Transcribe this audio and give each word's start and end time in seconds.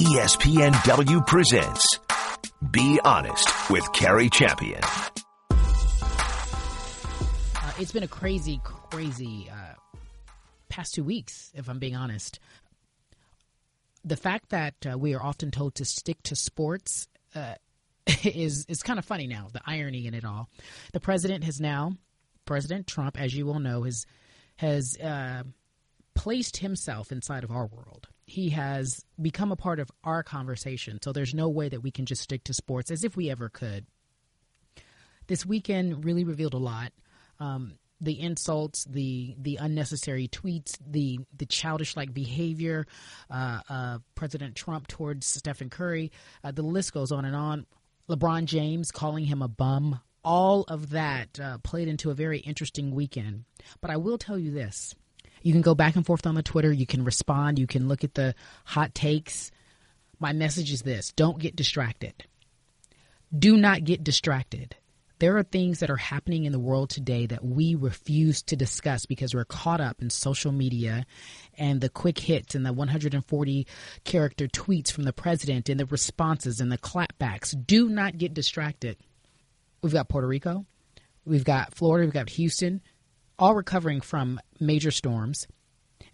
ESPNW 0.00 1.26
presents 1.26 2.00
Be 2.72 2.98
Honest 3.04 3.70
with 3.70 3.92
Cari 3.92 4.28
Champion. 4.30 4.80
Uh, 4.82 5.60
it's 7.78 7.92
been 7.92 8.02
a 8.02 8.08
crazy, 8.08 8.60
crazy 8.64 9.48
uh, 9.48 9.74
past 10.68 10.94
two 10.94 11.04
weeks, 11.04 11.52
if 11.54 11.68
I'm 11.68 11.78
being 11.78 11.94
honest. 11.94 12.40
The 14.04 14.16
fact 14.16 14.48
that 14.48 14.74
uh, 14.90 14.98
we 14.98 15.14
are 15.14 15.22
often 15.22 15.52
told 15.52 15.76
to 15.76 15.84
stick 15.84 16.20
to 16.24 16.34
sports 16.34 17.06
uh, 17.36 17.54
is 18.24 18.66
is 18.68 18.82
kind 18.82 18.98
of 18.98 19.04
funny 19.04 19.28
now. 19.28 19.50
The 19.52 19.60
irony 19.64 20.06
in 20.08 20.14
it 20.14 20.24
all. 20.24 20.48
The 20.92 21.00
president 21.00 21.44
has 21.44 21.60
now, 21.60 21.92
President 22.44 22.88
Trump, 22.88 23.20
as 23.20 23.34
you 23.34 23.50
all 23.50 23.60
know, 23.60 23.84
has 23.84 24.04
has 24.58 24.96
uh, 24.98 25.42
placed 26.14 26.58
himself 26.58 27.10
inside 27.10 27.42
of 27.42 27.50
our 27.50 27.66
world 27.66 28.08
he 28.28 28.50
has 28.50 29.06
become 29.20 29.50
a 29.52 29.56
part 29.56 29.80
of 29.80 29.90
our 30.04 30.22
conversation. 30.22 30.98
So 31.02 31.12
there's 31.12 31.34
no 31.34 31.48
way 31.48 31.70
that 31.70 31.80
we 31.80 31.90
can 31.90 32.04
just 32.04 32.20
stick 32.20 32.44
to 32.44 32.52
sports 32.52 32.90
as 32.90 33.02
if 33.02 33.16
we 33.16 33.30
ever 33.30 33.48
could. 33.48 33.86
This 35.28 35.46
weekend 35.46 36.04
really 36.04 36.24
revealed 36.24 36.52
a 36.52 36.58
lot. 36.58 36.92
Um, 37.40 37.78
the 38.02 38.20
insults, 38.20 38.84
the 38.84 39.34
the 39.38 39.56
unnecessary 39.56 40.28
tweets, 40.28 40.76
the 40.86 41.20
the 41.36 41.46
childish 41.46 41.96
like 41.96 42.12
behavior, 42.12 42.86
uh, 43.30 43.98
President 44.14 44.54
Trump 44.54 44.88
towards 44.88 45.26
Stephen 45.26 45.70
Curry, 45.70 46.12
uh, 46.44 46.52
the 46.52 46.62
list 46.62 46.92
goes 46.92 47.10
on 47.10 47.24
and 47.24 47.34
on. 47.34 47.66
LeBron 48.08 48.44
James 48.44 48.90
calling 48.90 49.24
him 49.24 49.42
a 49.42 49.48
bum, 49.48 50.00
all 50.24 50.62
of 50.68 50.90
that 50.90 51.38
uh, 51.40 51.58
played 51.58 51.88
into 51.88 52.10
a 52.10 52.14
very 52.14 52.38
interesting 52.40 52.94
weekend. 52.94 53.44
But 53.80 53.90
I 53.90 53.96
will 53.96 54.18
tell 54.18 54.38
you 54.38 54.50
this: 54.50 54.94
you 55.42 55.52
can 55.52 55.62
go 55.62 55.74
back 55.74 55.96
and 55.96 56.04
forth 56.04 56.26
on 56.26 56.34
the 56.34 56.42
Twitter. 56.42 56.72
You 56.72 56.86
can 56.86 57.04
respond. 57.04 57.58
You 57.58 57.66
can 57.66 57.88
look 57.88 58.04
at 58.04 58.14
the 58.14 58.34
hot 58.64 58.94
takes. 58.94 59.50
My 60.18 60.32
message 60.32 60.72
is 60.72 60.82
this 60.82 61.12
don't 61.12 61.38
get 61.38 61.56
distracted. 61.56 62.24
Do 63.36 63.56
not 63.56 63.84
get 63.84 64.02
distracted. 64.04 64.74
There 65.18 65.36
are 65.36 65.42
things 65.42 65.80
that 65.80 65.90
are 65.90 65.96
happening 65.96 66.44
in 66.44 66.52
the 66.52 66.60
world 66.60 66.90
today 66.90 67.26
that 67.26 67.44
we 67.44 67.74
refuse 67.74 68.40
to 68.42 68.56
discuss 68.56 69.04
because 69.04 69.34
we're 69.34 69.44
caught 69.44 69.80
up 69.80 70.00
in 70.00 70.10
social 70.10 70.52
media 70.52 71.06
and 71.56 71.80
the 71.80 71.88
quick 71.88 72.20
hits 72.20 72.54
and 72.54 72.64
the 72.64 72.72
140 72.72 73.66
character 74.04 74.46
tweets 74.46 74.92
from 74.92 75.02
the 75.02 75.12
president 75.12 75.68
and 75.68 75.80
the 75.80 75.86
responses 75.86 76.60
and 76.60 76.70
the 76.70 76.78
clapbacks. 76.78 77.50
Do 77.50 77.88
not 77.88 78.16
get 78.16 78.32
distracted. 78.32 78.96
We've 79.82 79.92
got 79.92 80.08
Puerto 80.08 80.26
Rico, 80.26 80.66
we've 81.24 81.44
got 81.44 81.74
Florida, 81.74 82.06
we've 82.06 82.14
got 82.14 82.30
Houston, 82.30 82.80
all 83.38 83.54
recovering 83.54 84.00
from 84.00 84.40
major 84.58 84.90
storms. 84.90 85.46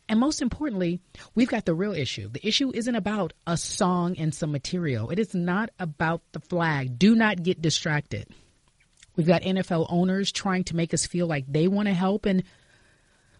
And 0.08 0.20
most 0.20 0.42
importantly, 0.42 1.00
we've 1.34 1.48
got 1.48 1.64
the 1.64 1.74
real 1.74 1.94
issue. 1.94 2.28
The 2.28 2.46
issue 2.46 2.70
isn't 2.74 2.94
about 2.94 3.32
a 3.46 3.56
song 3.56 4.16
and 4.18 4.34
some 4.34 4.52
material. 4.52 5.08
It 5.10 5.18
is 5.18 5.34
not 5.34 5.70
about 5.78 6.20
the 6.32 6.40
flag. 6.40 6.98
Do 6.98 7.14
not 7.14 7.42
get 7.42 7.62
distracted. 7.62 8.28
We've 9.16 9.26
got 9.26 9.42
NFL 9.42 9.86
owners 9.88 10.30
trying 10.30 10.64
to 10.64 10.76
make 10.76 10.92
us 10.92 11.06
feel 11.06 11.26
like 11.26 11.46
they 11.48 11.68
want 11.68 11.88
to 11.88 11.94
help. 11.94 12.26
And 12.26 12.42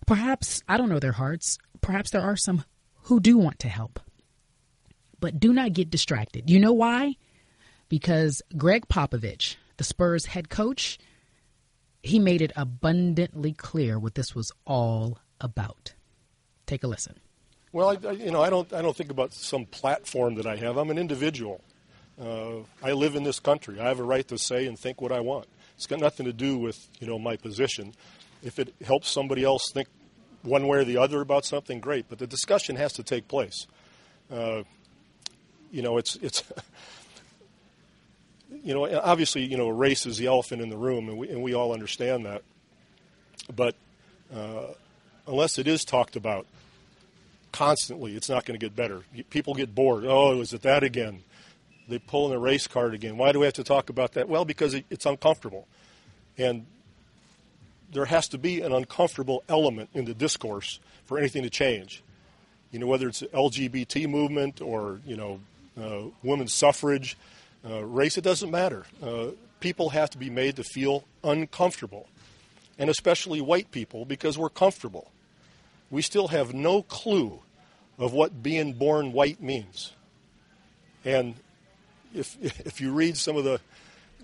perhaps, 0.07 0.63
I 0.67 0.79
don't 0.79 0.89
know 0.89 1.01
their 1.01 1.13
hearts, 1.13 1.59
perhaps 1.81 2.11
there 2.11 2.23
are 2.23 2.37
some 2.37 2.65
who 3.03 3.21
do 3.21 3.37
want 3.37 3.59
to 3.61 3.69
help. 3.69 4.01
But 5.21 5.41
do 5.41 5.53
not 5.53 5.73
get 5.73 5.91
distracted. 5.91 6.49
You 6.49 6.61
know 6.61 6.73
why? 6.73 7.17
Because 7.89 8.41
Gregg 8.57 8.89
Popovich, 8.89 9.57
the 9.77 9.85
Spurs 9.85 10.27
head 10.27 10.49
coach, 10.49 10.99
he 12.03 12.19
made 12.19 12.43
it 12.43 12.53
abundantly 12.57 13.53
clear 13.53 13.99
what 13.99 14.15
this 14.15 14.35
was 14.35 14.53
all 14.67 15.19
about. 15.41 15.95
Take 16.67 16.85
a 16.85 16.87
listen. 16.87 17.19
Well, 17.73 17.99
I, 18.07 18.11
you 18.13 18.31
know, 18.31 18.43
I 18.43 18.51
don't, 18.51 18.73
I 18.73 18.83
don't 18.83 18.97
think 18.97 19.11
about 19.11 19.35
some 19.35 19.67
platform 19.67 20.37
that 20.37 20.47
I 20.47 20.57
have. 20.57 20.77
I'm 20.77 20.91
an 20.91 20.99
individual. 20.99 21.61
Uh, 22.21 22.59
I 22.83 22.93
live 22.93 23.17
in 23.17 23.25
this 23.25 23.41
country. 23.41 23.81
I 23.81 23.89
have 23.89 23.99
a 23.99 24.05
right 24.05 24.27
to 24.29 24.39
say 24.39 24.67
and 24.67 24.79
think 24.79 25.01
what 25.01 25.11
I 25.11 25.21
want. 25.21 25.47
It's 25.77 25.87
got 25.87 25.99
nothing 25.99 26.27
to 26.27 26.33
do 26.33 26.57
with, 26.57 26.89
you 27.01 27.07
know, 27.07 27.19
my 27.19 27.37
position. 27.37 27.93
If 28.43 28.59
it 28.59 28.73
helps 28.85 29.11
somebody 29.11 29.43
else 29.43 29.73
think 29.73 29.89
one 30.43 30.69
way 30.69 30.79
or 30.79 30.85
the 30.85 30.99
other 30.99 31.21
about 31.21 31.45
something, 31.45 31.81
great. 31.81 32.09
But 32.09 32.19
the 32.19 32.27
discussion 32.27 32.77
has 32.77 32.93
to 32.93 33.03
take 33.03 33.27
place. 33.27 33.67
Uh, 34.31 34.63
you 35.73 35.83
know, 35.83 35.99
it's 35.99 36.17
it's 36.17 36.45
you 38.65 38.73
know, 38.73 39.01
obviously, 39.01 39.45
you 39.45 39.59
know, 39.59 39.69
race 39.69 40.07
is 40.07 40.17
the 40.17 40.27
elephant 40.27 40.63
in 40.63 40.71
the 40.71 40.77
room, 40.77 41.09
and 41.09 41.19
we, 41.19 41.29
and 41.29 41.43
we 41.43 41.55
all 41.55 41.73
understand 41.73 42.25
that. 42.25 42.43
But 43.55 43.75
uh, 44.35 44.69
unless 45.29 45.59
it 45.59 45.69
is 45.69 45.85
talked 45.85 46.17
about 46.17 46.47
constantly, 47.53 48.17
it's 48.17 48.31
not 48.31 48.47
going 48.47 48.59
to 48.59 48.65
get 48.65 48.75
better. 48.75 49.03
People 49.29 49.55
get 49.55 49.75
bored. 49.75 50.05
Oh, 50.07 50.41
is 50.41 50.55
it 50.55 50.63
that 50.63 50.83
again? 50.83 51.23
They 51.89 51.99
pull 51.99 52.25
in 52.25 52.33
the 52.33 52.39
race 52.39 52.67
card 52.67 52.95
again. 52.95 53.19
Why 53.19 53.33
do 53.33 53.41
we 53.41 53.45
have 53.45 53.55
to 53.55 53.65
talk 53.65 53.91
about 53.91 54.13
that? 54.13 54.31
Well, 54.31 54.47
because 54.47 54.73
it, 54.73 54.87
it's 54.89 55.05
uncomfortable. 55.05 55.69
And 56.39 56.65
there 57.93 58.07
has 58.07 58.29
to 58.29 58.39
be 58.39 58.63
an 58.63 58.73
uncomfortable 58.73 59.45
element 59.47 59.91
in 59.93 60.07
the 60.07 60.15
discourse 60.15 60.81
for 61.05 61.19
anything 61.19 61.43
to 61.43 61.51
change. 61.51 62.03
You 62.71 62.79
know, 62.79 62.87
whether 62.87 63.09
it's 63.09 63.21
the 63.21 63.27
LGBT 63.27 64.09
movement 64.09 64.63
or, 64.63 65.01
you 65.07 65.17
know, 65.17 65.41
uh, 65.79 66.09
women's 66.23 66.55
suffrage, 66.55 67.17
uh, 67.69 67.85
race, 67.85 68.19
it 68.19 68.25
doesn't 68.25 68.51
matter. 68.51 68.85
Uh, 69.03 69.29
people 69.61 69.91
have 69.91 70.11
to 70.11 70.19
be 70.19 70.31
made 70.31 70.57
to 70.57 70.65
feel 70.65 71.05
uncomfortable, 71.23 72.09
and 72.79 72.91
especially 72.91 73.41
white 73.41 73.71
people 73.71 74.05
because 74.05 74.37
we're 74.37 74.51
comfortable. 74.51 75.11
We 75.91 76.03
still 76.03 76.29
have 76.29 76.53
no 76.53 76.83
clue 76.83 77.41
of 77.99 78.13
what 78.13 78.43
being 78.43 78.73
born 78.73 79.13
white 79.13 79.41
means. 79.41 79.93
And 81.05 81.35
if, 82.15 82.37
if 82.67 82.81
you 82.81 82.93
read 82.93 83.17
some 83.17 83.37
of 83.37 83.45
the 83.45 83.61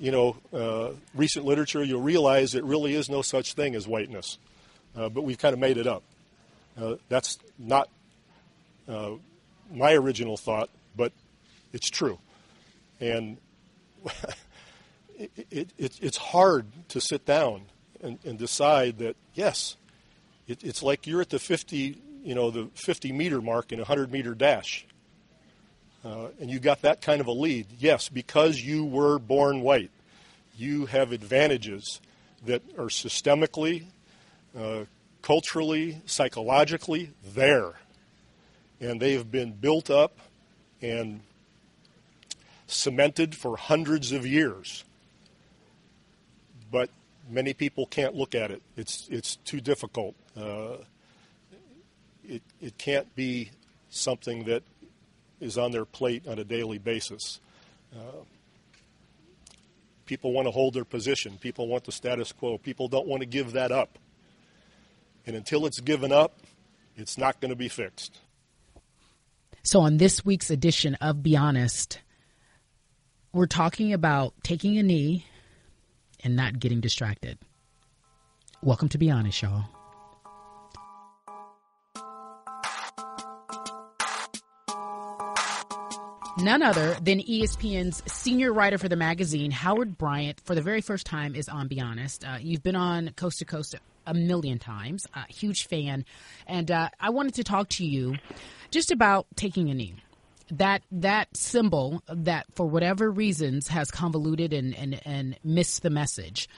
you 0.00 0.10
know, 0.10 0.36
uh, 0.52 0.92
recent 1.14 1.44
literature, 1.44 1.84
you'll 1.84 2.00
realize 2.00 2.54
it 2.54 2.64
really 2.64 2.94
is 2.94 3.10
no 3.10 3.20
such 3.20 3.52
thing 3.52 3.74
as 3.74 3.86
whiteness. 3.86 4.38
Uh, 4.96 5.10
but 5.10 5.22
we've 5.22 5.38
kind 5.38 5.52
of 5.52 5.60
made 5.60 5.76
it 5.76 5.86
up. 5.86 6.02
Uh, 6.80 6.94
that's 7.08 7.38
not 7.58 7.88
uh, 8.88 9.10
my 9.70 9.92
original 9.92 10.38
thought, 10.38 10.70
but 10.96 11.12
it's 11.72 11.90
true. 11.90 12.18
And 13.00 13.38
it, 15.18 15.30
it, 15.50 15.68
it, 15.78 15.98
it's 16.00 16.16
hard 16.16 16.66
to 16.88 17.00
sit 17.00 17.24
down 17.24 17.62
and, 18.02 18.18
and 18.24 18.38
decide 18.38 18.98
that, 18.98 19.16
yes, 19.34 19.76
it's 20.46 20.82
like 20.82 21.06
you're 21.06 21.20
at 21.20 21.30
the 21.30 21.38
50, 21.38 22.00
you 22.24 22.34
know, 22.34 22.50
the 22.50 22.68
50 22.74 23.12
meter 23.12 23.40
mark 23.40 23.72
in 23.72 23.78
a 23.78 23.82
100 23.82 24.10
meter 24.10 24.34
dash. 24.34 24.86
Uh, 26.04 26.28
and 26.40 26.50
you 26.50 26.58
got 26.58 26.82
that 26.82 27.02
kind 27.02 27.20
of 27.20 27.26
a 27.26 27.32
lead. 27.32 27.66
Yes, 27.78 28.08
because 28.08 28.60
you 28.60 28.84
were 28.84 29.18
born 29.18 29.60
white, 29.60 29.90
you 30.56 30.86
have 30.86 31.12
advantages 31.12 32.00
that 32.46 32.62
are 32.78 32.86
systemically, 32.86 33.84
uh, 34.58 34.84
culturally, 35.22 36.00
psychologically 36.06 37.10
there. 37.34 37.74
And 38.80 38.98
they 39.00 39.12
have 39.12 39.30
been 39.30 39.52
built 39.52 39.90
up 39.90 40.18
and 40.80 41.20
cemented 42.72 43.34
for 43.34 43.56
hundreds 43.56 44.12
of 44.12 44.26
years. 44.26 44.84
But 46.70 46.90
many 47.28 47.52
people 47.54 47.86
can't 47.86 48.14
look 48.14 48.34
at 48.34 48.50
it. 48.50 48.62
It's, 48.76 49.08
it's 49.10 49.36
too 49.36 49.60
difficult. 49.60 50.14
Uh, 50.36 50.76
it, 52.24 52.42
it 52.60 52.78
can't 52.78 53.14
be 53.14 53.50
something 53.90 54.44
that 54.44 54.62
is 55.40 55.58
on 55.58 55.72
their 55.72 55.84
plate 55.84 56.28
on 56.28 56.38
a 56.38 56.44
daily 56.44 56.78
basis. 56.78 57.40
Uh, 57.94 58.22
people 60.06 60.32
want 60.32 60.46
to 60.46 60.52
hold 60.52 60.74
their 60.74 60.84
position. 60.84 61.38
People 61.40 61.66
want 61.66 61.84
the 61.84 61.92
status 61.92 62.32
quo. 62.32 62.58
People 62.58 62.88
don't 62.88 63.06
want 63.06 63.20
to 63.20 63.26
give 63.26 63.52
that 63.52 63.72
up. 63.72 63.98
And 65.26 65.36
until 65.36 65.66
it's 65.66 65.80
given 65.80 66.12
up, 66.12 66.38
it's 66.96 67.18
not 67.18 67.40
going 67.40 67.50
to 67.50 67.56
be 67.56 67.68
fixed. 67.68 68.18
So, 69.62 69.80
on 69.80 69.98
this 69.98 70.24
week's 70.24 70.50
edition 70.50 70.94
of 70.96 71.22
Be 71.22 71.36
Honest, 71.36 72.00
we're 73.32 73.46
talking 73.46 73.92
about 73.92 74.34
taking 74.42 74.78
a 74.78 74.82
knee 74.82 75.24
and 76.24 76.34
not 76.34 76.58
getting 76.58 76.80
distracted. 76.80 77.38
Welcome 78.62 78.88
to 78.90 78.98
Be 78.98 79.10
Honest, 79.10 79.40
y'all. 79.42 79.64
None 86.38 86.62
other 86.62 86.96
than 87.02 87.20
ESPN's 87.20 88.02
senior 88.10 88.52
writer 88.52 88.78
for 88.78 88.88
the 88.88 88.96
magazine, 88.96 89.50
Howard 89.50 89.98
Bryant, 89.98 90.40
for 90.44 90.54
the 90.54 90.62
very 90.62 90.80
first 90.80 91.06
time 91.06 91.34
is 91.34 91.48
on 91.48 91.68
Be 91.68 91.80
Honest. 91.80 92.24
Uh, 92.24 92.38
you've 92.40 92.62
been 92.62 92.76
on 92.76 93.10
Coast 93.10 93.40
to 93.40 93.44
Coast 93.44 93.74
a 94.06 94.14
million 94.14 94.58
times, 94.58 95.06
uh, 95.14 95.24
huge 95.28 95.66
fan. 95.66 96.04
And 96.46 96.70
uh, 96.70 96.88
I 96.98 97.10
wanted 97.10 97.34
to 97.34 97.44
talk 97.44 97.68
to 97.70 97.84
you 97.84 98.16
just 98.70 98.90
about 98.90 99.26
taking 99.36 99.70
a 99.70 99.74
knee 99.74 99.96
that 100.52 100.82
that 100.90 101.34
symbol 101.36 102.02
that 102.08 102.46
for 102.54 102.66
whatever 102.66 103.10
reasons 103.10 103.68
has 103.68 103.90
convoluted 103.90 104.52
and 104.52 104.74
and, 104.74 105.00
and 105.04 105.36
missed 105.44 105.82
the 105.82 105.90
message. 105.90 106.48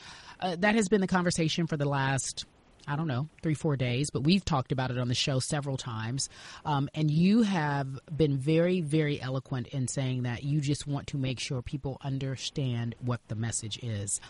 Uh, 0.40 0.56
that 0.58 0.74
has 0.74 0.88
been 0.88 1.00
the 1.00 1.06
conversation 1.06 1.66
for 1.66 1.76
the 1.76 1.88
last 1.88 2.44
I 2.86 2.96
don't 2.96 3.06
know, 3.06 3.28
three, 3.42 3.54
four 3.54 3.76
days, 3.76 4.10
but 4.10 4.24
we've 4.24 4.44
talked 4.44 4.72
about 4.72 4.90
it 4.90 4.98
on 4.98 5.08
the 5.08 5.14
show 5.14 5.38
several 5.38 5.76
times. 5.76 6.28
Um, 6.64 6.88
and 6.94 7.10
you 7.10 7.42
have 7.42 8.00
been 8.14 8.38
very, 8.38 8.80
very 8.80 9.20
eloquent 9.20 9.68
in 9.68 9.86
saying 9.86 10.24
that 10.24 10.42
you 10.42 10.60
just 10.60 10.86
want 10.86 11.06
to 11.08 11.16
make 11.16 11.38
sure 11.38 11.62
people 11.62 11.98
understand 12.02 12.96
what 13.00 13.20
the 13.28 13.36
message 13.36 13.78
is. 13.82 14.20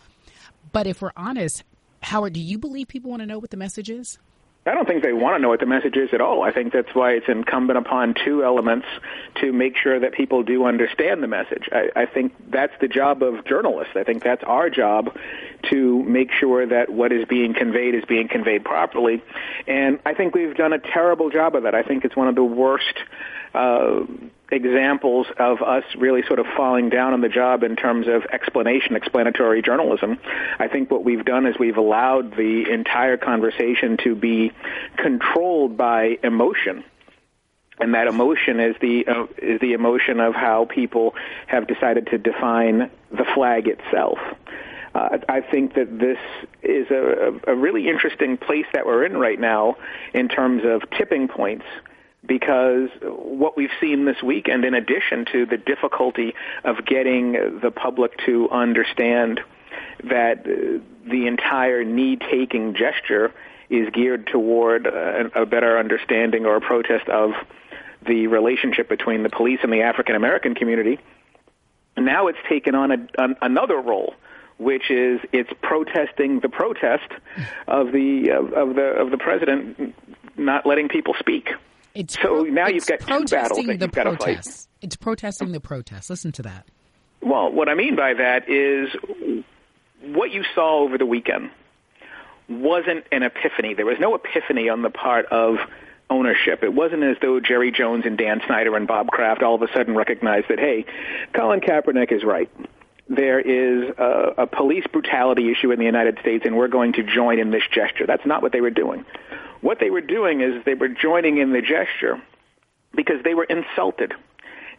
But 0.71 0.87
if 0.87 1.01
we're 1.01 1.13
honest, 1.17 1.65
Howard, 2.03 2.35
do 2.35 2.41
you 2.41 2.59
believe 2.59 2.89
people 2.89 3.11
want 3.11 3.21
to 3.21 3.27
know 3.27 3.39
what 3.39 3.51
the 3.51 3.57
message 3.57 3.89
is? 3.89 4.19
I 4.65 4.75
don't 4.75 4.87
think 4.87 5.03
they 5.03 5.13
want 5.13 5.37
to 5.37 5.43
know 5.43 5.49
what 5.49 5.59
the 5.59 5.67
message 5.67 5.97
is 5.97 6.11
at 6.13 6.21
all. 6.21 6.43
I 6.43 6.53
think 6.53 6.73
that's 6.73 6.95
why 6.95 7.13
it's 7.13 7.29
incumbent 7.29 7.79
upon 7.79 8.15
two 8.15 8.45
elements 8.45 8.87
to 9.41 9.53
make 9.53 9.77
sure 9.77 9.99
that 9.99 10.13
people 10.13 10.45
do 10.45 10.67
understand 10.67 11.21
the 11.21 11.27
message. 11.27 11.69
I, 11.73 11.91
I 11.97 12.07
think 12.07 12.33
that's 12.49 12.73
the 12.81 12.87
job 12.87 13.25
of 13.25 13.45
journalists. 13.45 13.95
I 13.97 14.05
think 14.05 14.23
that's 14.23 14.45
our 14.45 14.71
job 14.71 15.17
to 15.71 16.03
make 16.05 16.31
sure 16.31 16.65
that 16.65 16.91
what 16.91 17.11
is 17.11 17.25
being 17.25 17.55
conveyed 17.55 17.97
is 17.97 18.05
being 18.05 18.29
conveyed 18.29 18.65
properly. 18.65 19.21
And 19.67 19.99
I 20.07 20.15
think 20.15 20.33
we've 20.33 20.55
done 20.55 20.73
a 20.73 20.79
terrible 20.79 21.31
job 21.31 21.57
of 21.57 21.65
that. 21.65 21.75
I 21.75 21.83
think 21.83 22.05
it's 22.05 22.15
one 22.15 22.29
of 22.29 22.37
the 22.37 22.45
worst 22.45 22.99
uh, 23.55 24.05
examples 24.53 25.27
of 25.39 25.63
us 25.63 25.85
really 25.97 26.23
sort 26.27 26.39
of 26.39 26.47
falling 26.57 26.91
down 26.91 27.15
on 27.15 27.21
the 27.21 27.29
job 27.29 27.63
in 27.63 27.75
terms 27.75 28.07
of 28.07 28.25
explanation, 28.33 28.95
explanatory 28.95 29.63
journalism. 29.63 30.19
I 30.59 30.69
think 30.69 30.91
what 30.91 31.05
we've 31.05 31.25
done 31.25 31.47
is 31.47 31.59
we've 31.59 31.79
allowed 31.79 32.37
the 32.37 32.71
entire 32.71 33.17
conversation 33.17 33.97
to 34.05 34.15
be 34.15 34.53
controlled 34.97 35.77
by 35.77 36.19
emotion. 36.23 36.85
And 37.81 37.95
that 37.95 38.07
emotion 38.07 38.61
is 38.61 38.77
the 38.81 39.07
uh, 39.09 39.27
is 39.39 39.61
the 39.61 39.73
emotion 39.73 40.21
of 40.21 40.35
how 40.35 40.67
people 40.67 41.15
have 41.47 41.67
decided 41.67 42.07
to 42.09 42.19
define 42.19 42.91
the 43.11 43.25
flag 43.35 43.67
itself. 43.67 44.19
Uh, 44.95 45.19
I 45.29 45.41
think 45.41 45.75
that 45.75 45.99
this 45.99 46.19
is 46.63 46.91
a, 46.91 47.41
a 47.49 47.55
really 47.55 47.89
interesting 47.89 48.37
place 48.37 48.67
that 48.75 48.85
we're 48.85 49.05
in 49.05 49.17
right 49.17 49.41
now 49.41 49.77
in 50.13 50.29
terms 50.29 50.63
of 50.65 50.83
tipping 50.91 51.29
points 51.29 51.65
because 52.27 52.89
what 53.03 53.57
we've 53.57 53.71
seen 53.81 54.05
this 54.05 54.23
week, 54.23 54.49
and 54.49 54.65
in 54.65 54.75
addition 54.75 55.25
to 55.33 55.47
the 55.47 55.57
difficulty 55.57 56.35
of 56.65 56.85
getting 56.85 57.61
the 57.61 57.71
public 57.71 58.17
to 58.27 58.49
understand 58.51 59.41
that 60.05 60.47
uh, 60.47 60.79
the 61.09 61.27
entire 61.27 61.85
knee-taking 61.85 62.75
gesture 62.75 63.33
is 63.71 63.89
geared 63.93 64.27
toward 64.27 64.87
uh, 64.87 65.29
a 65.35 65.47
better 65.47 65.79
understanding 65.79 66.47
or 66.47 66.57
a 66.57 66.61
protest 66.61 67.09
of 67.09 67.33
the 68.07 68.27
relationship 68.27 68.89
between 68.89 69.23
the 69.23 69.31
police 69.31 69.61
and 69.63 69.73
the 69.73 69.83
African 69.83 70.15
American 70.15 70.55
community. 70.55 70.99
Now 71.97 72.29
it's 72.29 72.39
taken 72.49 72.75
on 72.75 72.91
a, 72.91 73.07
an, 73.19 73.37
another 73.43 73.77
role, 73.77 74.15
which 74.59 74.91
is 74.91 75.21
it's 75.33 75.51
protesting 75.63 76.41
the 76.41 76.49
protest 76.49 77.11
of 77.67 77.93
the 77.93 78.31
of, 78.31 78.53
of 78.53 78.75
the 78.75 78.83
of 78.83 79.11
the 79.11 79.19
president 79.19 79.95
not 80.37 80.67
letting 80.67 80.89
people 80.89 81.15
speak. 81.19 81.51
It's 81.95 82.15
so 82.15 82.21
pro- 82.21 82.43
now 82.45 82.69
you've 82.69 82.87
got 82.87 83.01
two 83.01 83.07
battles 83.07 83.31
protesting 83.31 83.67
that 83.67 83.79
the 83.79 83.87
you've 83.87 83.93
got 83.93 84.05
to 84.05 84.11
fight. 84.11 84.19
protests. 84.19 84.69
It's 84.81 84.97
protesting 84.97 85.53
the 85.53 85.61
protests. 85.61 86.11
Listen 86.11 86.33
to 86.33 86.43
that. 86.43 86.67
Well, 87.21 87.53
what 87.53 87.69
I 87.69 87.75
mean 87.75 87.95
by 87.97 88.15
that 88.15 88.49
is 88.49 88.89
what 90.03 90.33
you 90.33 90.45
saw 90.55 90.81
over 90.81 90.99
the 90.99 91.07
weekend 91.07 91.51
wasn't 92.49 93.05
an 93.13 93.23
epiphany. 93.23 93.75
There 93.75 93.87
was 93.87 93.99
no 94.01 94.15
epiphany 94.15 94.69
on 94.69 94.83
the 94.83 94.91
part 94.91 95.27
of 95.27 95.57
ownership. 96.11 96.63
It 96.63 96.75
wasn't 96.75 97.05
as 97.05 97.17
though 97.23 97.41
Jerry 97.41 97.73
Jones 97.73 98.05
and 98.05 98.19
Dan 98.19 98.41
Snyder 98.47 98.77
and 98.77 98.87
Bob 98.87 99.09
Kraft 99.09 99.43
all 99.43 99.55
of 99.55 99.63
a 99.63 99.69
sudden 99.73 99.95
recognized 99.95 100.49
that, 100.49 100.59
hey, 100.59 100.85
Colin 101.33 101.61
Kaepernick 101.61 102.13
is 102.13 102.25
right. 102.25 102.51
There 103.09 103.41
is 103.41 103.91
a, 103.99 104.43
a 104.43 104.47
police 104.47 104.85
brutality 104.93 105.51
issue 105.51 105.71
in 105.71 105.79
the 105.79 105.85
United 105.85 106.19
States, 106.21 106.45
and 106.47 106.57
we're 106.57 106.69
going 106.69 106.95
to 106.95 107.03
join 107.03 107.39
in 107.39 107.51
this 107.51 107.63
gesture. 107.71 108.07
That's 108.07 108.27
not 108.27 108.43
what 108.43 108.53
they 108.53 108.61
were 108.61 108.71
doing. 108.71 109.05
What 109.63 109.79
they 109.79 109.91
were 109.91 110.03
doing 110.03 110.43
is 110.43 110.65
they 110.65 110.75
were 110.75 110.89
joining 110.89 111.39
in 111.39 111.53
the 111.53 111.63
gesture 111.63 112.21
because 112.95 113.23
they 113.25 113.33
were 113.33 113.45
insulted. 113.45 114.13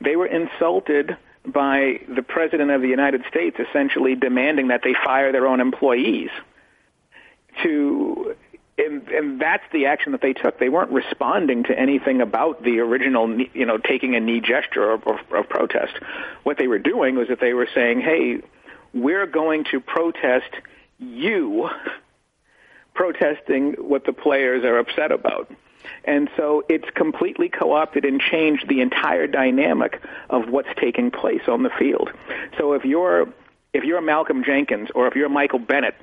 They 0.01 0.15
were 0.15 0.27
insulted 0.27 1.17
by 1.45 2.01
the 2.07 2.21
President 2.21 2.69
of 2.69 2.81
the 2.81 2.89
United 2.89 3.23
States 3.29 3.57
essentially 3.59 4.15
demanding 4.15 4.67
that 4.67 4.81
they 4.83 4.93
fire 4.93 5.31
their 5.31 5.47
own 5.47 5.61
employees. 5.61 6.29
To 7.63 8.35
and, 8.77 9.07
and 9.09 9.39
that's 9.39 9.63
the 9.71 9.85
action 9.85 10.13
that 10.13 10.21
they 10.21 10.33
took. 10.33 10.59
They 10.59 10.69
weren't 10.69 10.91
responding 10.91 11.63
to 11.65 11.79
anything 11.79 12.21
about 12.21 12.63
the 12.63 12.79
original, 12.79 13.39
you 13.53 13.65
know, 13.65 13.77
taking 13.77 14.15
a 14.15 14.19
knee 14.19 14.41
gesture 14.41 14.91
of, 14.91 15.05
of, 15.05 15.19
of 15.31 15.47
protest. 15.47 15.93
What 16.41 16.57
they 16.57 16.67
were 16.67 16.79
doing 16.79 17.15
was 17.15 17.27
that 17.27 17.39
they 17.39 17.53
were 17.53 17.67
saying, 17.73 18.01
"Hey, 18.01 18.41
we're 18.93 19.27
going 19.27 19.65
to 19.65 19.79
protest 19.79 20.49
you 20.97 21.69
protesting 22.93 23.73
what 23.73 24.05
the 24.05 24.13
players 24.13 24.63
are 24.63 24.77
upset 24.77 25.11
about." 25.11 25.49
And 26.05 26.29
so 26.37 26.63
it's 26.69 26.89
completely 26.91 27.49
co-opted 27.49 28.05
and 28.05 28.19
changed 28.19 28.67
the 28.67 28.81
entire 28.81 29.27
dynamic 29.27 30.01
of 30.29 30.49
what's 30.49 30.69
taking 30.79 31.11
place 31.11 31.47
on 31.47 31.63
the 31.63 31.69
field. 31.69 32.11
So 32.57 32.73
if 32.73 32.85
you're 32.85 33.27
if 33.73 33.83
you're 33.83 34.01
Malcolm 34.01 34.43
Jenkins 34.43 34.89
or 34.93 35.07
if 35.07 35.15
you're 35.15 35.29
Michael 35.29 35.59
Bennett 35.59 35.95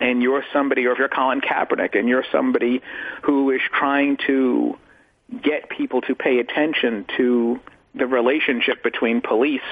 and 0.00 0.22
you're 0.22 0.44
somebody 0.52 0.86
or 0.86 0.92
if 0.92 0.98
you're 0.98 1.08
Colin 1.08 1.40
Kaepernick 1.40 1.98
and 1.98 2.08
you're 2.08 2.24
somebody 2.30 2.82
who 3.22 3.50
is 3.50 3.60
trying 3.72 4.16
to 4.26 4.78
get 5.42 5.68
people 5.68 6.00
to 6.02 6.14
pay 6.14 6.38
attention 6.38 7.04
to 7.16 7.58
the 7.94 8.06
relationship 8.06 8.82
between 8.82 9.20
police 9.20 9.62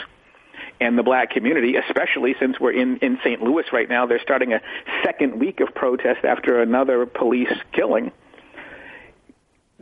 and 0.83 0.99
the 0.99 1.03
black 1.03 1.31
community, 1.31 1.77
especially 1.77 2.35
since 2.39 2.59
we're 2.61 2.73
in, 2.73 2.99
in 2.99 3.19
St. 3.25 3.41
Louis 3.43 3.65
right 3.73 3.89
now. 3.89 4.07
They're 4.07 4.21
starting 4.23 4.53
a 4.53 4.61
second 5.05 5.39
week 5.39 5.61
of 5.61 5.75
protest 5.75 6.25
after 6.25 6.61
another 6.61 7.07
police 7.07 7.53
killing 7.73 8.13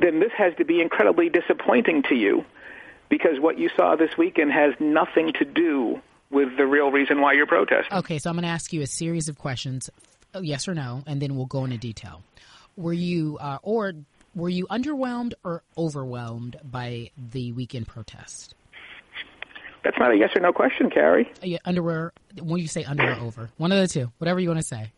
then 0.00 0.20
this 0.20 0.32
has 0.36 0.54
to 0.56 0.64
be 0.64 0.80
incredibly 0.80 1.28
disappointing 1.28 2.02
to 2.08 2.14
you 2.14 2.44
because 3.08 3.38
what 3.38 3.58
you 3.58 3.68
saw 3.76 3.96
this 3.96 4.16
weekend 4.16 4.52
has 4.52 4.72
nothing 4.80 5.32
to 5.38 5.44
do 5.44 6.00
with 6.30 6.56
the 6.56 6.66
real 6.66 6.90
reason 6.90 7.20
why 7.20 7.32
you're 7.32 7.46
protesting. 7.46 7.98
Okay, 7.98 8.18
so 8.18 8.30
I'm 8.30 8.36
going 8.36 8.44
to 8.44 8.48
ask 8.48 8.72
you 8.72 8.82
a 8.82 8.86
series 8.86 9.28
of 9.28 9.36
questions, 9.36 9.90
uh, 10.34 10.40
yes 10.40 10.68
or 10.68 10.74
no, 10.74 11.02
and 11.06 11.20
then 11.20 11.36
we'll 11.36 11.46
go 11.46 11.64
into 11.64 11.76
detail. 11.76 12.22
Were 12.76 12.92
you, 12.92 13.36
uh, 13.40 13.58
or 13.62 13.92
were 14.34 14.48
you 14.48 14.66
underwhelmed 14.68 15.32
or 15.44 15.62
overwhelmed 15.76 16.56
by 16.62 17.10
the 17.18 17.52
weekend 17.52 17.88
protest? 17.88 18.54
That's 19.82 19.98
not 19.98 20.12
a 20.12 20.16
yes 20.16 20.30
or 20.34 20.40
no 20.40 20.52
question, 20.52 20.90
Cari. 20.90 21.26
Uh, 21.42 21.46
yeah, 21.46 21.58
under 21.64 22.12
when 22.40 22.60
you 22.60 22.68
say 22.68 22.84
underwear, 22.84 23.18
or 23.18 23.20
over, 23.26 23.50
one 23.56 23.72
of 23.72 23.78
the 23.78 23.88
two, 23.88 24.12
whatever 24.18 24.40
you 24.40 24.48
want 24.48 24.60
to 24.60 24.66
say. 24.66 24.92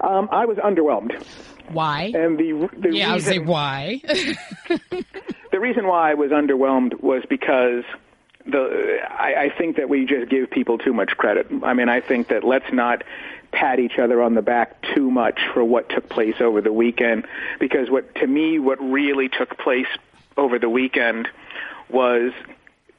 Um, 0.00 0.28
I 0.32 0.46
was 0.46 0.56
underwhelmed. 0.58 1.12
Why? 1.70 2.12
And 2.14 2.38
the, 2.38 2.68
the 2.76 2.94
yeah, 2.94 3.04
reason, 3.04 3.10
I 3.10 3.12
would 3.14 3.22
say 3.22 3.38
why. 3.38 4.00
the 5.52 5.60
reason 5.60 5.86
why 5.86 6.10
I 6.10 6.14
was 6.14 6.30
underwhelmed 6.30 7.00
was 7.00 7.22
because 7.28 7.84
the 8.46 8.98
I, 9.08 9.44
I 9.44 9.50
think 9.56 9.76
that 9.76 9.88
we 9.88 10.04
just 10.04 10.28
give 10.28 10.50
people 10.50 10.78
too 10.78 10.92
much 10.92 11.10
credit. 11.16 11.46
I 11.62 11.74
mean, 11.74 11.88
I 11.88 12.00
think 12.00 12.28
that 12.28 12.44
let's 12.44 12.72
not 12.72 13.04
pat 13.52 13.78
each 13.78 13.98
other 13.98 14.22
on 14.22 14.34
the 14.34 14.42
back 14.42 14.82
too 14.94 15.10
much 15.10 15.38
for 15.52 15.62
what 15.62 15.88
took 15.90 16.08
place 16.08 16.36
over 16.40 16.60
the 16.60 16.72
weekend 16.72 17.26
because 17.60 17.90
what 17.90 18.14
to 18.16 18.26
me 18.26 18.58
what 18.58 18.80
really 18.82 19.28
took 19.28 19.58
place 19.58 19.86
over 20.38 20.58
the 20.58 20.70
weekend 20.70 21.28
was 21.90 22.32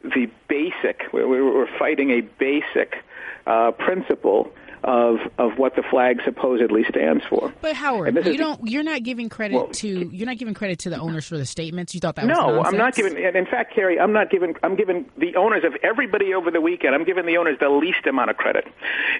the 0.03 0.29
basic 0.48 1.01
We're 1.13 1.77
fighting 1.79 2.12
a 2.12 2.22
basic 2.22 3.03
uh, 3.45 3.72
principle 3.72 4.51
of 4.83 5.19
of 5.37 5.57
what 5.57 5.75
the 5.75 5.83
flag 5.83 6.21
supposedly 6.25 6.83
stands 6.83 7.23
for. 7.25 7.53
But 7.61 7.75
Howard, 7.75 8.25
you 8.25 8.37
don't 8.37 8.67
you're 8.67 8.83
not 8.83 9.03
giving 9.03 9.29
credit 9.29 9.55
well, 9.55 9.67
to 9.67 9.87
you're 9.87 10.25
not 10.25 10.37
giving 10.37 10.53
credit 10.53 10.79
to 10.79 10.89
the 10.89 10.97
owners 10.97 11.25
for 11.25 11.37
the 11.37 11.45
statements. 11.45 11.93
You 11.93 11.99
thought 11.99 12.15
that 12.15 12.27
was 12.27 12.37
no, 12.37 12.63
I'm 12.63 12.77
not 12.77 12.95
giving. 12.95 13.23
And 13.23 13.35
in 13.35 13.45
fact, 13.45 13.73
Cari, 13.73 13.99
I'm 13.99 14.13
not 14.13 14.29
giving. 14.29 14.55
I'm 14.63 14.75
giving 14.75 15.05
the 15.17 15.35
owners 15.35 15.63
of 15.63 15.75
everybody 15.83 16.33
over 16.33 16.51
the 16.51 16.61
weekend. 16.61 16.95
I'm 16.95 17.05
giving 17.05 17.25
the 17.25 17.37
owners 17.37 17.57
the 17.59 17.69
least 17.69 18.05
amount 18.05 18.29
of 18.29 18.37
credit. 18.37 18.67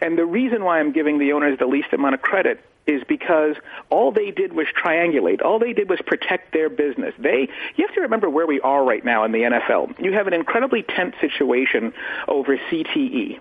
And 0.01 0.17
the 0.17 0.25
reason 0.25 0.63
why 0.63 0.79
I'm 0.79 0.91
giving 0.91 1.20
the 1.20 1.32
owners 1.34 1.58
the 1.60 1.67
least 1.67 1.93
amount 1.93 2.15
of 2.15 2.22
credit 2.22 2.63
is 2.86 3.01
because 3.08 3.55
all 3.89 4.12
they 4.12 4.32
did 4.32 4.53
was 4.53 4.67
triangulate. 4.67 5.41
All 5.41 5.58
they 5.58 5.74
did 5.74 5.89
was 5.89 6.00
protect 6.05 6.51
their 6.51 6.70
business. 6.70 7.13
They, 7.17 7.48
you 7.75 7.86
have 7.86 7.96
to 7.96 8.01
remember 8.01 8.29
where 8.29 8.46
we 8.46 8.60
are 8.60 8.84
right 8.84 9.05
now 9.05 9.24
in 9.24 9.32
the 9.32 9.39
NFL. 9.39 10.03
You 10.03 10.12
have 10.13 10.27
an 10.27 10.34
incredibly 10.34 10.84
tense 10.84 11.15
situation 11.22 11.93
over 12.27 12.58
CTE 12.58 13.39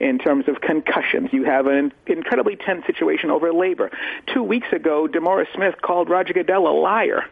in 0.00 0.18
terms 0.18 0.48
of 0.48 0.60
concussions. 0.60 1.30
You 1.32 1.44
have 1.44 1.66
an 1.66 1.92
incredibly 2.06 2.56
tense 2.56 2.86
situation 2.86 3.30
over 3.30 3.52
labor. 3.52 3.90
Two 4.32 4.42
weeks 4.42 4.68
ago, 4.72 5.08
DeMaurice 5.08 5.52
Smith 5.54 5.76
called 5.80 6.08
Roger 6.08 6.32
Goodell 6.32 6.66
a 6.68 6.74
liar. 6.76 7.24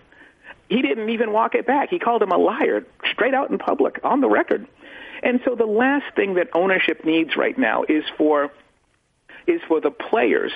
He 0.68 0.80
didn't 0.82 1.10
even 1.10 1.32
walk 1.32 1.54
it 1.54 1.66
back. 1.66 1.90
He 1.90 1.98
called 1.98 2.22
him 2.22 2.32
a 2.32 2.38
liar 2.38 2.86
straight 3.10 3.34
out 3.34 3.50
in 3.50 3.58
public, 3.58 4.00
on 4.04 4.20
the 4.20 4.28
record. 4.28 4.66
And 5.22 5.40
so 5.44 5.54
the 5.54 5.66
last 5.66 6.16
thing 6.16 6.34
that 6.34 6.48
ownership 6.54 7.04
needs 7.04 7.36
right 7.36 7.56
now 7.56 7.84
is 7.88 8.04
for 8.16 8.50
is 9.46 9.60
for 9.66 9.80
the 9.80 9.90
players 9.90 10.52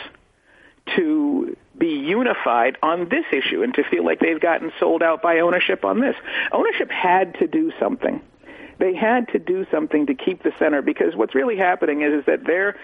to 0.95 1.57
be 1.77 1.99
unified 1.99 2.77
on 2.83 3.09
this 3.09 3.25
issue 3.33 3.63
and 3.63 3.75
to 3.75 3.83
feel 3.85 4.05
like 4.05 4.21
they've 4.21 4.41
gotten 4.41 4.73
sold 4.79 5.03
out 5.03 5.21
by 5.21 5.41
ownership 5.41 5.85
on 5.85 6.01
this. 6.01 6.15
Ownership 6.53 6.91
had 6.91 7.35
to 7.41 7.47
do 7.47 7.73
something 7.81 8.23
they 8.79 8.95
had 8.95 9.29
to 9.29 9.39
do 9.39 9.67
something 9.71 10.07
to 10.07 10.15
keep 10.15 10.43
the 10.43 10.53
center 10.59 10.83
because 10.83 11.17
what's 11.17 11.35
really 11.35 11.57
happening 11.57 12.03
is, 12.03 12.21
is 12.21 12.27
that 12.27 12.45
they're 12.45 12.77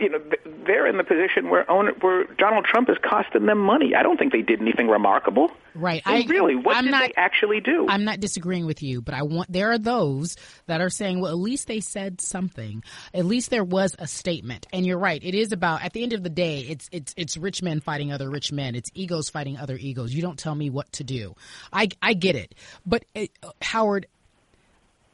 you 0.00 0.08
know, 0.08 0.20
they're 0.66 0.86
in 0.86 0.96
the 0.96 1.04
position 1.04 1.50
where 1.50 1.70
owner, 1.70 1.92
where 2.00 2.24
Donald 2.38 2.64
Trump 2.64 2.88
is 2.88 2.96
costing 3.02 3.46
them 3.46 3.58
money. 3.58 3.94
I 3.94 4.02
don't 4.02 4.16
think 4.16 4.32
they 4.32 4.42
did 4.42 4.60
anything 4.60 4.88
remarkable. 4.88 5.50
Right. 5.74 6.02
I 6.04 6.24
really. 6.26 6.56
What 6.56 6.76
I'm 6.76 6.84
did 6.84 6.90
not, 6.90 7.08
they 7.08 7.12
actually 7.16 7.60
do? 7.60 7.86
I'm 7.88 8.04
not 8.04 8.18
disagreeing 8.18 8.66
with 8.66 8.82
you, 8.82 9.02
but 9.02 9.14
I 9.14 9.22
want 9.22 9.52
there 9.52 9.70
are 9.72 9.78
those 9.78 10.36
that 10.66 10.80
are 10.80 10.90
saying, 10.90 11.20
well, 11.20 11.30
at 11.30 11.38
least 11.38 11.68
they 11.68 11.80
said 11.80 12.20
something. 12.20 12.82
At 13.12 13.26
least 13.26 13.50
there 13.50 13.64
was 13.64 13.94
a 13.98 14.06
statement. 14.06 14.66
And 14.72 14.86
you're 14.86 14.98
right. 14.98 15.22
It 15.22 15.34
is 15.34 15.52
about 15.52 15.84
at 15.84 15.92
the 15.92 16.02
end 16.02 16.12
of 16.12 16.22
the 16.22 16.30
day, 16.30 16.60
it's 16.60 16.88
it's 16.90 17.14
it's 17.16 17.36
rich 17.36 17.62
men 17.62 17.80
fighting 17.80 18.10
other 18.12 18.30
rich 18.30 18.52
men. 18.52 18.74
It's 18.74 18.90
egos 18.94 19.28
fighting 19.28 19.58
other 19.58 19.76
egos. 19.76 20.14
You 20.14 20.22
don't 20.22 20.38
tell 20.38 20.54
me 20.54 20.70
what 20.70 20.90
to 20.92 21.04
do. 21.04 21.34
I 21.72 21.88
I 22.00 22.14
get 22.14 22.36
it, 22.36 22.54
but 22.86 23.04
uh, 23.14 23.26
Howard 23.60 24.06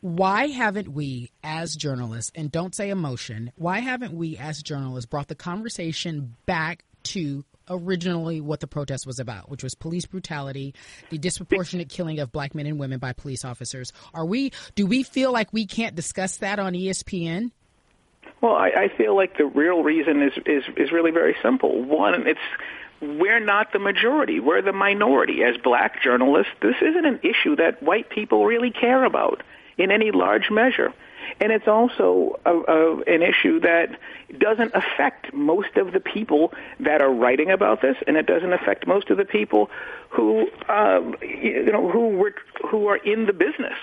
why 0.00 0.46
haven't 0.48 0.88
we 0.88 1.30
as 1.42 1.74
journalists 1.74 2.30
and 2.34 2.50
don't 2.52 2.74
say 2.74 2.90
emotion 2.90 3.50
why 3.56 3.80
haven't 3.80 4.12
we 4.12 4.36
as 4.36 4.62
journalists 4.62 5.08
brought 5.08 5.28
the 5.28 5.34
conversation 5.34 6.34
back 6.44 6.84
to 7.02 7.44
originally 7.68 8.40
what 8.40 8.60
the 8.60 8.66
protest 8.66 9.06
was 9.06 9.18
about 9.18 9.50
which 9.50 9.62
was 9.62 9.74
police 9.74 10.06
brutality 10.06 10.74
the 11.10 11.18
disproportionate 11.18 11.88
killing 11.88 12.20
of 12.20 12.30
black 12.30 12.54
men 12.54 12.66
and 12.66 12.78
women 12.78 12.98
by 12.98 13.12
police 13.12 13.44
officers 13.44 13.92
are 14.14 14.24
we 14.24 14.52
do 14.74 14.86
we 14.86 15.02
feel 15.02 15.32
like 15.32 15.52
we 15.52 15.66
can't 15.66 15.96
discuss 15.96 16.36
that 16.36 16.58
on 16.58 16.74
espn 16.74 17.50
well 18.40 18.54
i, 18.54 18.68
I 18.68 18.88
feel 18.96 19.16
like 19.16 19.36
the 19.38 19.46
real 19.46 19.82
reason 19.82 20.22
is, 20.22 20.32
is 20.46 20.62
is 20.76 20.92
really 20.92 21.10
very 21.10 21.36
simple 21.42 21.82
one 21.82 22.26
it's 22.26 22.38
we're 23.00 23.40
not 23.40 23.74
the 23.74 23.78
majority. 23.78 24.40
We're 24.40 24.62
the 24.62 24.72
minority. 24.72 25.42
As 25.44 25.56
black 25.62 26.02
journalists, 26.02 26.52
this 26.62 26.76
isn't 26.80 27.04
an 27.04 27.20
issue 27.22 27.56
that 27.56 27.82
white 27.82 28.08
people 28.08 28.46
really 28.46 28.70
care 28.70 29.04
about 29.04 29.42
in 29.78 29.90
any 29.90 30.10
large 30.10 30.50
measure. 30.50 30.92
And 31.40 31.52
it's 31.52 31.68
also 31.68 32.38
a, 32.46 32.52
a, 32.52 32.96
an 33.02 33.22
issue 33.22 33.60
that 33.60 33.98
doesn't 34.38 34.72
affect 34.74 35.32
most 35.34 35.76
of 35.76 35.92
the 35.92 36.00
people 36.00 36.52
that 36.80 37.00
are 37.00 37.12
writing 37.12 37.50
about 37.50 37.82
this, 37.82 37.96
and 38.06 38.16
it 38.16 38.26
doesn't 38.26 38.52
affect 38.52 38.86
most 38.86 39.10
of 39.10 39.16
the 39.16 39.24
people 39.24 39.70
who, 40.08 40.48
uh, 40.68 41.00
you 41.20 41.70
know, 41.72 41.90
who 41.90 42.10
were, 42.10 42.34
who 42.68 42.86
are 42.86 42.96
in 42.96 43.26
the 43.26 43.32
business. 43.32 43.76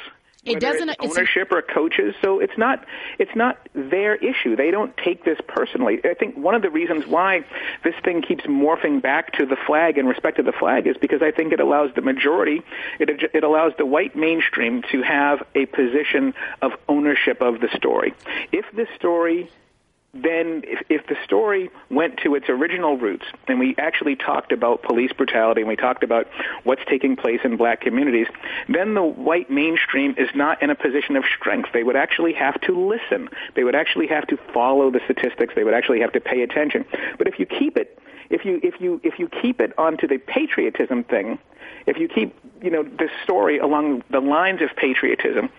It 0.46 0.60
doesn't 0.60 0.90
it's 0.90 0.98
ownership 1.00 1.52
or 1.52 1.62
coaches. 1.62 2.16
So 2.22 2.40
it's 2.40 2.58
not 2.58 2.86
it's 3.18 3.36
not 3.36 3.58
their 3.74 4.16
issue. 4.16 4.56
They 4.56 4.72
don't 4.72 4.96
take 4.98 5.24
this 5.24 5.40
personally. 5.48 6.02
I 6.04 6.14
think 6.14 6.36
one 6.36 6.54
of 6.54 6.62
the 6.62 6.70
reasons 6.70 7.08
why 7.08 7.46
this 7.84 7.96
thing 8.04 8.22
keeps 8.22 8.44
morphing 8.46 9.02
back 9.02 9.34
to 9.34 9.46
the 9.46 9.56
flag 9.56 9.98
in 9.98 10.06
respect 10.06 10.38
to 10.38 10.44
the 10.44 10.52
flag 10.52 10.86
is 10.86 10.98
because 10.98 11.22
I 11.22 11.32
think 11.32 11.54
it 11.54 11.60
allows 11.60 11.92
the 11.96 12.02
majority, 12.02 12.62
it 13.00 13.10
it 13.34 13.44
allows 13.44 13.74
the 13.78 13.86
white 13.86 14.16
mainstream 14.16 14.82
to 14.92 15.02
have 15.02 15.44
a 15.56 15.66
position 15.68 16.34
of 16.62 16.74
ownership 16.90 17.42
of 17.42 17.62
the 17.62 17.70
story. 17.76 18.14
If 18.52 18.66
this 18.74 18.90
story 18.96 19.50
then 20.14 20.62
if, 20.66 20.80
if 20.90 21.08
the 21.08 21.16
story 21.24 21.72
went 21.90 22.18
to 22.18 22.36
its 22.36 22.48
original 22.48 22.98
roots 22.98 23.26
and 23.48 23.60
we 23.60 23.76
actually 23.80 24.16
talked 24.16 24.52
about 24.52 24.84
police 24.84 25.12
brutality 25.12 25.62
and 25.62 25.68
we 25.68 25.76
talked 25.76 26.04
about 26.04 26.28
what's 26.64 26.84
taking 26.88 27.16
place 27.16 27.40
in 27.44 27.58
black 27.58 27.82
communities, 27.82 28.28
then 28.70 28.94
the 28.94 29.02
white 29.02 29.50
mainstream 29.50 30.14
is 30.18 30.30
not 30.36 30.62
in 30.62 30.70
a 30.70 30.76
position 30.76 31.16
of 31.16 31.24
strength. 31.36 31.70
They 31.74 31.84
would 31.84 31.96
actually 31.96 32.34
have 32.34 32.62
to 32.62 32.78
listen. 32.78 33.28
They 33.56 33.64
would 33.64 33.76
actually 33.76 34.08
have 34.08 34.28
to 34.28 34.38
follow 34.54 34.92
the 34.92 35.02
statistics. 35.06 35.56
They 35.56 35.64
would 35.64 35.74
actually 35.74 36.02
have 36.02 36.14
to 36.14 36.22
pay 36.22 36.44
attention. 36.44 36.86
But 37.18 37.28
if 37.28 37.40
you 37.40 37.48
keep 37.48 37.76
it, 37.76 37.98
if 38.30 38.46
you 38.46 38.60
if 38.64 38.80
you 38.80 39.02
if 39.04 39.20
you 39.20 39.28
keep 39.28 39.60
it 39.60 39.78
onto 39.78 40.08
the 40.08 40.18
patriotism 40.20 41.04
thing, 41.04 41.40
if 41.86 41.98
you 41.98 42.08
keep 42.08 42.36
you 42.62 42.70
know 42.70 42.84
the 42.84 43.10
story 43.24 43.58
along 43.58 44.04
the 44.10 44.20
lines 44.20 44.62
of 44.62 44.70
patriotism, 44.76 45.50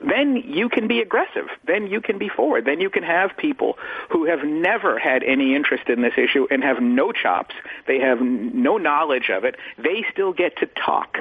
then 0.00 0.36
you 0.36 0.68
can 0.68 0.88
be 0.88 1.00
aggressive. 1.00 1.48
Then 1.66 1.86
you 1.86 2.00
can 2.00 2.18
be 2.18 2.28
forward. 2.28 2.64
Then 2.64 2.80
you 2.80 2.90
can 2.90 3.02
have 3.02 3.30
people 3.36 3.76
who 4.10 4.26
have 4.26 4.44
never 4.44 4.98
had 4.98 5.22
any 5.22 5.54
interest 5.54 5.88
in 5.88 6.02
this 6.02 6.14
issue 6.16 6.46
and 6.50 6.62
have 6.62 6.80
no 6.80 7.12
chops. 7.12 7.54
They 7.86 7.98
have 8.00 8.20
no 8.20 8.76
knowledge 8.76 9.30
of 9.30 9.44
it. 9.44 9.56
They 9.78 10.04
still 10.12 10.32
get 10.32 10.56
to 10.58 10.66
talk. 10.66 11.18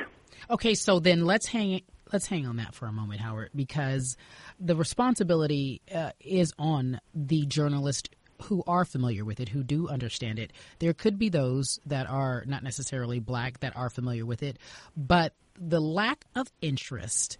Okay, 0.49 0.75
so 0.75 0.99
then 0.99 1.25
let's 1.25 1.47
hang 1.47 1.81
let's 2.11 2.27
hang 2.27 2.45
on 2.45 2.57
that 2.57 2.75
for 2.75 2.85
a 2.85 2.91
moment, 2.91 3.21
Howard, 3.21 3.49
because 3.55 4.17
the 4.59 4.75
responsibility 4.75 5.81
uh, 5.93 6.11
is 6.19 6.53
on 6.59 6.99
the 7.15 7.45
journalist 7.47 8.09
who 8.43 8.63
are 8.67 8.85
familiar 8.85 9.25
with 9.25 9.39
it, 9.39 9.49
who 9.49 9.63
do 9.63 9.87
understand 9.87 10.37
it. 10.37 10.51
There 10.79 10.93
could 10.93 11.17
be 11.17 11.29
those 11.29 11.79
that 11.85 12.07
are 12.07 12.43
not 12.45 12.63
necessarily 12.63 13.19
black 13.19 13.61
that 13.61 13.75
are 13.75 13.89
familiar 13.89 14.25
with 14.25 14.43
it, 14.43 14.57
but 14.95 15.33
the 15.59 15.79
lack 15.79 16.25
of 16.35 16.51
interest 16.61 17.37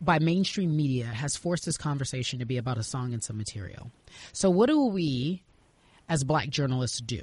by 0.00 0.18
mainstream 0.18 0.76
media 0.76 1.06
has 1.06 1.36
forced 1.36 1.64
this 1.64 1.76
conversation 1.76 2.38
to 2.38 2.44
be 2.44 2.56
about 2.56 2.78
a 2.78 2.82
song 2.82 3.12
and 3.12 3.22
some 3.22 3.36
material. 3.36 3.90
So, 4.32 4.50
what 4.50 4.66
do 4.66 4.86
we 4.86 5.42
as 6.08 6.24
black 6.24 6.48
journalists 6.48 7.00
do? 7.00 7.22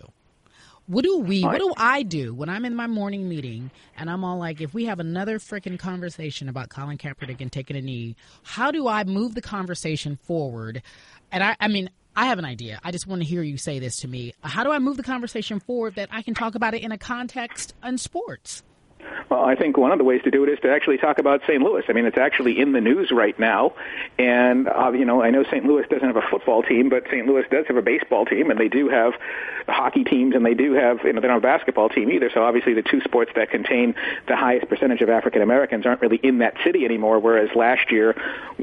What 0.87 1.03
do 1.03 1.17
we, 1.17 1.41
what 1.41 1.57
do 1.57 1.73
I 1.77 2.03
do 2.03 2.35
when 2.35 2.47
I'm 2.47 2.63
in 2.63 2.75
my 2.75 2.85
morning 2.85 3.27
meeting 3.27 3.71
and 3.97 4.07
I'm 4.07 4.23
all 4.23 4.37
like, 4.37 4.61
if 4.61 4.71
we 4.75 4.85
have 4.85 4.99
another 4.99 5.39
freaking 5.39 5.79
conversation 5.79 6.47
about 6.47 6.69
Colin 6.69 6.99
Kaepernick 6.99 7.41
and 7.41 7.51
taking 7.51 7.75
a 7.75 7.81
knee, 7.81 8.15
how 8.43 8.69
do 8.69 8.87
I 8.87 9.03
move 9.03 9.33
the 9.33 9.41
conversation 9.41 10.15
forward? 10.15 10.83
And 11.31 11.43
I, 11.43 11.55
I 11.59 11.69
mean, 11.69 11.89
I 12.15 12.27
have 12.27 12.37
an 12.37 12.45
idea. 12.45 12.79
I 12.83 12.91
just 12.91 13.07
want 13.07 13.23
to 13.23 13.27
hear 13.27 13.41
you 13.41 13.57
say 13.57 13.79
this 13.79 13.97
to 13.97 14.07
me. 14.07 14.33
How 14.41 14.63
do 14.63 14.71
I 14.71 14.77
move 14.77 14.97
the 14.97 15.03
conversation 15.03 15.59
forward 15.59 15.95
that 15.95 16.09
I 16.11 16.21
can 16.21 16.35
talk 16.35 16.53
about 16.53 16.75
it 16.75 16.83
in 16.83 16.91
a 16.91 16.99
context 16.99 17.73
in 17.83 17.97
sports? 17.97 18.61
Well, 19.29 19.43
I 19.43 19.55
think 19.55 19.77
one 19.77 19.91
of 19.91 19.97
the 19.97 20.03
ways 20.03 20.21
to 20.23 20.31
do 20.31 20.43
it 20.43 20.49
is 20.49 20.59
to 20.59 20.71
actually 20.71 20.97
talk 20.97 21.17
about 21.17 21.41
St. 21.47 21.61
Louis. 21.61 21.83
I 21.89 21.93
mean, 21.93 22.05
it's 22.05 22.17
actually 22.17 22.59
in 22.59 22.73
the 22.73 22.81
news 22.81 23.11
right 23.11 23.37
now, 23.39 23.73
and 24.19 24.67
uh, 24.67 24.91
you 24.91 25.05
know, 25.05 25.21
I 25.21 25.31
know 25.31 25.43
St. 25.43 25.65
Louis 25.65 25.85
doesn't 25.89 26.05
have 26.05 26.15
a 26.15 26.27
football 26.29 26.61
team, 26.61 26.89
but 26.89 27.05
St. 27.05 27.25
Louis 27.25 27.43
does 27.49 27.65
have 27.67 27.77
a 27.77 27.81
baseball 27.81 28.25
team, 28.25 28.51
and 28.51 28.59
they 28.59 28.67
do 28.67 28.87
have 28.89 29.13
hockey 29.67 30.03
teams, 30.03 30.35
and 30.35 30.45
they 30.45 30.53
do 30.53 30.73
have 30.73 31.03
you 31.03 31.13
know 31.13 31.21
they 31.21 31.27
don't 31.27 31.41
have 31.41 31.43
a 31.43 31.57
basketball 31.57 31.89
team 31.89 32.11
either. 32.11 32.29
So 32.33 32.43
obviously, 32.43 32.73
the 32.73 32.83
two 32.83 33.01
sports 33.01 33.31
that 33.35 33.49
contain 33.49 33.95
the 34.27 34.35
highest 34.35 34.69
percentage 34.69 35.01
of 35.01 35.09
African 35.09 35.41
Americans 35.41 35.85
aren't 35.85 36.01
really 36.01 36.19
in 36.21 36.39
that 36.39 36.55
city 36.63 36.85
anymore. 36.85 37.19
Whereas 37.19 37.49
last 37.55 37.91
year 37.91 38.15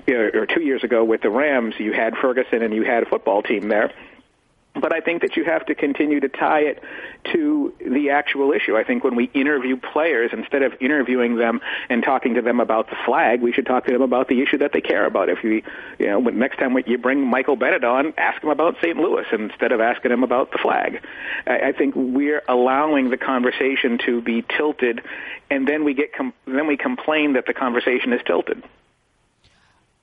or 0.08 0.46
two 0.46 0.62
years 0.62 0.84
ago 0.84 1.02
with 1.04 1.22
the 1.22 1.30
Rams, 1.30 1.74
you 1.78 1.92
had 1.92 2.16
Ferguson 2.16 2.62
and 2.62 2.72
you 2.72 2.84
had 2.84 3.02
a 3.02 3.06
football 3.06 3.42
team 3.42 3.68
there 3.68 3.92
but 4.74 4.94
I 4.94 5.00
think 5.00 5.20
that 5.22 5.36
you 5.36 5.44
have 5.44 5.66
to 5.66 5.74
continue 5.74 6.20
to 6.20 6.28
tie 6.28 6.60
it 6.60 6.82
to 7.32 7.74
the 7.78 8.10
actual 8.10 8.52
issue. 8.52 8.76
I 8.76 8.84
think 8.84 9.04
when 9.04 9.14
we 9.14 9.24
interview 9.34 9.76
players, 9.76 10.30
instead 10.32 10.62
of 10.62 10.72
interviewing 10.80 11.36
them 11.36 11.60
and 11.90 12.02
talking 12.02 12.34
to 12.34 12.42
them 12.42 12.58
about 12.58 12.88
the 12.88 12.96
flag, 13.04 13.42
we 13.42 13.52
should 13.52 13.66
talk 13.66 13.84
to 13.86 13.92
them 13.92 14.02
about 14.02 14.28
the 14.28 14.40
issue 14.40 14.58
that 14.58 14.72
they 14.72 14.80
care 14.80 15.04
about. 15.04 15.28
If 15.28 15.44
you, 15.44 15.62
you 15.98 16.06
know, 16.06 16.20
next 16.20 16.58
time 16.58 16.76
you 16.86 16.96
bring 16.96 17.26
Michael 17.26 17.56
Bennett 17.56 17.84
on, 17.84 18.14
ask 18.16 18.42
him 18.42 18.48
about 18.48 18.76
St. 18.82 18.96
Louis 18.96 19.26
instead 19.32 19.72
of 19.72 19.80
asking 19.80 20.10
him 20.10 20.24
about 20.24 20.52
the 20.52 20.58
flag. 20.58 21.04
I 21.46 21.72
think 21.72 21.94
we're 21.94 22.42
allowing 22.48 23.10
the 23.10 23.18
conversation 23.18 23.98
to 24.06 24.22
be 24.22 24.42
tilted, 24.56 25.02
and 25.50 25.68
then 25.68 25.84
we 25.84 25.92
get 25.92 26.14
com- 26.14 26.34
then 26.46 26.66
we 26.66 26.76
complain 26.76 27.34
that 27.34 27.46
the 27.46 27.54
conversation 27.54 28.12
is 28.12 28.20
tilted. 28.26 28.62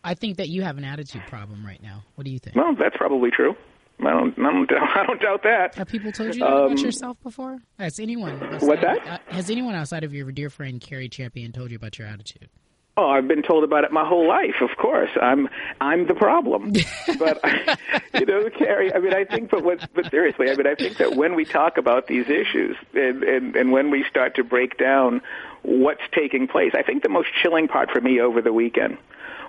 I 0.03 0.13
think 0.13 0.37
that 0.37 0.47
you 0.47 0.61
have 0.61 0.77
an 0.77 0.85
attitude 0.85 1.23
problem 1.27 1.65
right 1.65 1.81
now. 1.81 2.03
What 2.15 2.23
do 2.23 2.31
you 2.31 2.39
think? 2.39 2.55
Well, 2.55 2.75
that's 2.75 2.95
probably 2.95 3.31
true. 3.31 3.55
I 3.99 4.11
don't, 4.11 4.39
I 4.39 4.43
don't, 4.43 4.71
I 4.95 5.05
don't 5.05 5.21
doubt 5.21 5.43
that. 5.43 5.75
Have 5.75 5.87
people 5.87 6.11
told 6.11 6.35
you 6.35 6.41
that 6.41 6.51
um, 6.51 6.65
about 6.65 6.79
yourself 6.79 7.17
before? 7.21 7.59
Has 7.77 7.99
anyone? 7.99 8.39
What's 8.59 8.81
that? 8.81 9.07
Uh, 9.07 9.17
has 9.27 9.49
anyone 9.49 9.75
outside 9.75 10.03
of 10.03 10.13
your 10.13 10.31
dear 10.31 10.49
friend 10.49 10.79
Cari 10.79 11.09
Champion 11.09 11.51
told 11.51 11.71
you 11.71 11.77
about 11.77 11.99
your 11.99 12.07
attitude? 12.07 12.49
Oh, 12.97 13.07
I've 13.07 13.29
been 13.29 13.43
told 13.43 13.63
about 13.63 13.85
it 13.85 13.93
my 13.93 14.05
whole 14.05 14.27
life. 14.27 14.55
Of 14.61 14.75
course, 14.77 15.11
I'm 15.21 15.47
I'm 15.79 16.07
the 16.07 16.13
problem. 16.13 16.73
but 17.19 17.39
you 18.13 18.25
know, 18.25 18.49
Cari. 18.49 18.93
I 18.93 18.99
mean, 18.99 19.13
I 19.13 19.23
think, 19.23 19.49
but 19.49 19.63
what, 19.63 19.87
but 19.93 20.11
seriously, 20.11 20.49
I 20.49 20.55
mean, 20.55 20.67
I 20.67 20.75
think 20.75 20.97
that 20.97 21.15
when 21.15 21.33
we 21.33 21.45
talk 21.45 21.77
about 21.77 22.07
these 22.07 22.25
issues 22.27 22.75
and, 22.93 23.23
and 23.23 23.55
and 23.55 23.71
when 23.71 23.89
we 23.89 24.03
start 24.09 24.35
to 24.35 24.43
break 24.43 24.77
down 24.77 25.21
what's 25.61 26.01
taking 26.13 26.47
place, 26.47 26.73
I 26.75 26.83
think 26.83 27.03
the 27.03 27.09
most 27.09 27.29
chilling 27.41 27.69
part 27.69 27.89
for 27.89 28.01
me 28.01 28.19
over 28.19 28.41
the 28.41 28.51
weekend 28.51 28.97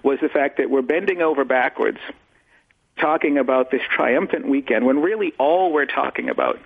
was 0.05 0.19
the 0.23 0.29
fact 0.29 0.59
that 0.59 0.71
we're 0.71 0.83
bending 0.83 1.21
over 1.21 1.45
backwards 1.45 1.99
talking 2.99 3.39
about 3.39 3.71
this 3.71 3.83
triumphant 3.91 4.49
weekend 4.49 4.87
when 4.87 5.01
really 5.01 5.33
all 5.39 5.73
we're 5.73 5.87
talking 5.87 6.29
about 6.29 6.59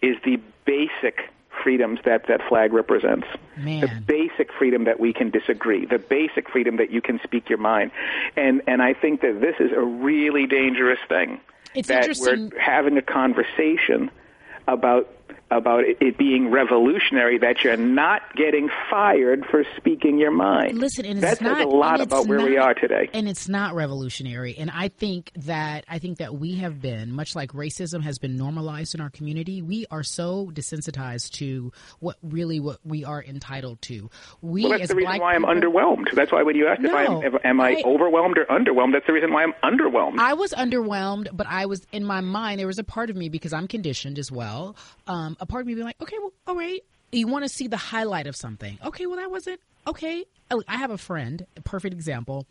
is 0.00 0.16
the 0.24 0.40
basic 0.64 1.30
freedoms 1.62 2.00
that 2.04 2.26
that 2.28 2.40
flag 2.48 2.72
represents. 2.72 3.26
Man. 3.56 3.80
The 3.80 3.88
basic 4.06 4.52
freedom 4.52 4.84
that 4.84 4.98
we 4.98 5.12
can 5.12 5.30
disagree, 5.30 5.84
the 5.84 5.98
basic 5.98 6.48
freedom 6.50 6.76
that 6.76 6.90
you 6.90 7.00
can 7.00 7.20
speak 7.22 7.48
your 7.48 7.58
mind. 7.58 7.90
And 8.36 8.62
and 8.66 8.82
I 8.82 8.94
think 8.94 9.20
that 9.20 9.40
this 9.40 9.56
is 9.60 9.72
a 9.72 9.82
really 9.82 10.46
dangerous 10.46 10.98
thing. 11.08 11.40
It's 11.74 11.88
that 11.88 12.02
interesting. 12.02 12.50
we're 12.50 12.58
having 12.58 12.96
a 12.98 13.02
conversation 13.02 14.10
about 14.68 15.10
about 15.56 15.84
it, 15.84 16.18
being 16.18 16.50
revolutionary 16.50 17.38
that 17.38 17.62
you're 17.64 17.76
not 17.76 18.22
getting 18.36 18.68
fired 18.90 19.44
for 19.46 19.64
speaking 19.76 20.18
your 20.18 20.30
mind. 20.30 20.78
Listen, 20.78 21.04
and 21.04 21.20
that 21.22 21.32
it's 21.32 21.38
says 21.40 21.46
not 21.48 21.60
a 21.60 21.68
lot 21.68 22.00
about 22.00 22.26
where 22.26 22.40
we 22.40 22.56
are 22.58 22.74
today. 22.74 23.08
and 23.12 23.28
it's 23.28 23.48
not 23.48 23.74
revolutionary. 23.74 24.56
And 24.56 24.70
I 24.70 24.88
think 24.88 25.30
that 25.36 25.84
I 25.88 25.98
think 25.98 26.18
that 26.18 26.34
we 26.34 26.56
have 26.56 26.80
been 26.80 27.12
much 27.12 27.34
like 27.34 27.52
racism 27.52 28.02
has 28.02 28.18
been 28.18 28.36
normalized 28.36 28.94
in 28.94 29.00
our 29.00 29.10
community. 29.10 29.62
We 29.62 29.86
are 29.90 30.02
so 30.02 30.50
desensitized 30.52 31.30
to 31.38 31.72
what 32.00 32.16
really 32.22 32.60
what 32.60 32.78
we 32.84 33.04
are 33.04 33.22
entitled 33.22 33.80
to. 33.82 34.10
We 34.40 34.62
Well, 34.62 34.70
that's 34.72 34.82
as 34.84 34.88
the 34.90 34.96
reason 34.96 35.18
why 35.18 35.34
I'm 35.34 35.42
people- 35.42 35.54
underwhelmed. 35.70 36.12
That's 36.14 36.32
why 36.32 36.42
when 36.42 36.56
you 36.56 36.66
asked 36.68 36.82
if 36.84 36.92
I'm, 36.92 37.22
if, 37.22 37.34
am 37.44 37.60
I, 37.60 37.70
I- 37.76 37.82
overwhelmed 37.84 38.38
or 38.38 38.44
underwhelmed, 38.46 38.92
that's 38.92 39.06
the 39.06 39.12
reason 39.12 39.32
why 39.32 39.42
I'm 39.44 39.52
underwhelmed. 39.62 40.18
I 40.18 40.34
was 40.34 40.52
underwhelmed, 40.52 41.28
but 41.32 41.46
I 41.48 41.66
was 41.66 41.86
in 41.92 42.04
my 42.04 42.20
mind. 42.20 42.58
There 42.60 42.66
was 42.66 42.78
a 42.78 42.84
part 42.84 43.10
of 43.10 43.16
me 43.16 43.28
because 43.28 43.52
I'm 43.52 43.68
conditioned 43.68 44.18
as 44.18 44.30
well. 44.32 44.76
Um, 45.06 45.36
a 45.42 45.46
part 45.46 45.62
of 45.62 45.66
me 45.66 45.74
being 45.74 45.84
like, 45.84 46.00
okay, 46.00 46.16
well, 46.18 46.32
all 46.46 46.54
right. 46.54 46.82
You 47.10 47.26
want 47.26 47.44
to 47.44 47.48
see 47.48 47.66
the 47.66 47.76
highlight 47.76 48.26
of 48.26 48.36
something. 48.36 48.78
Okay, 48.82 49.06
well, 49.06 49.16
that 49.16 49.30
wasn't 49.30 49.60
okay. 49.86 50.24
Oh, 50.50 50.62
I 50.66 50.76
have 50.78 50.90
a 50.90 50.96
friend, 50.96 51.44
a 51.56 51.60
perfect 51.60 51.92
example, 51.92 52.46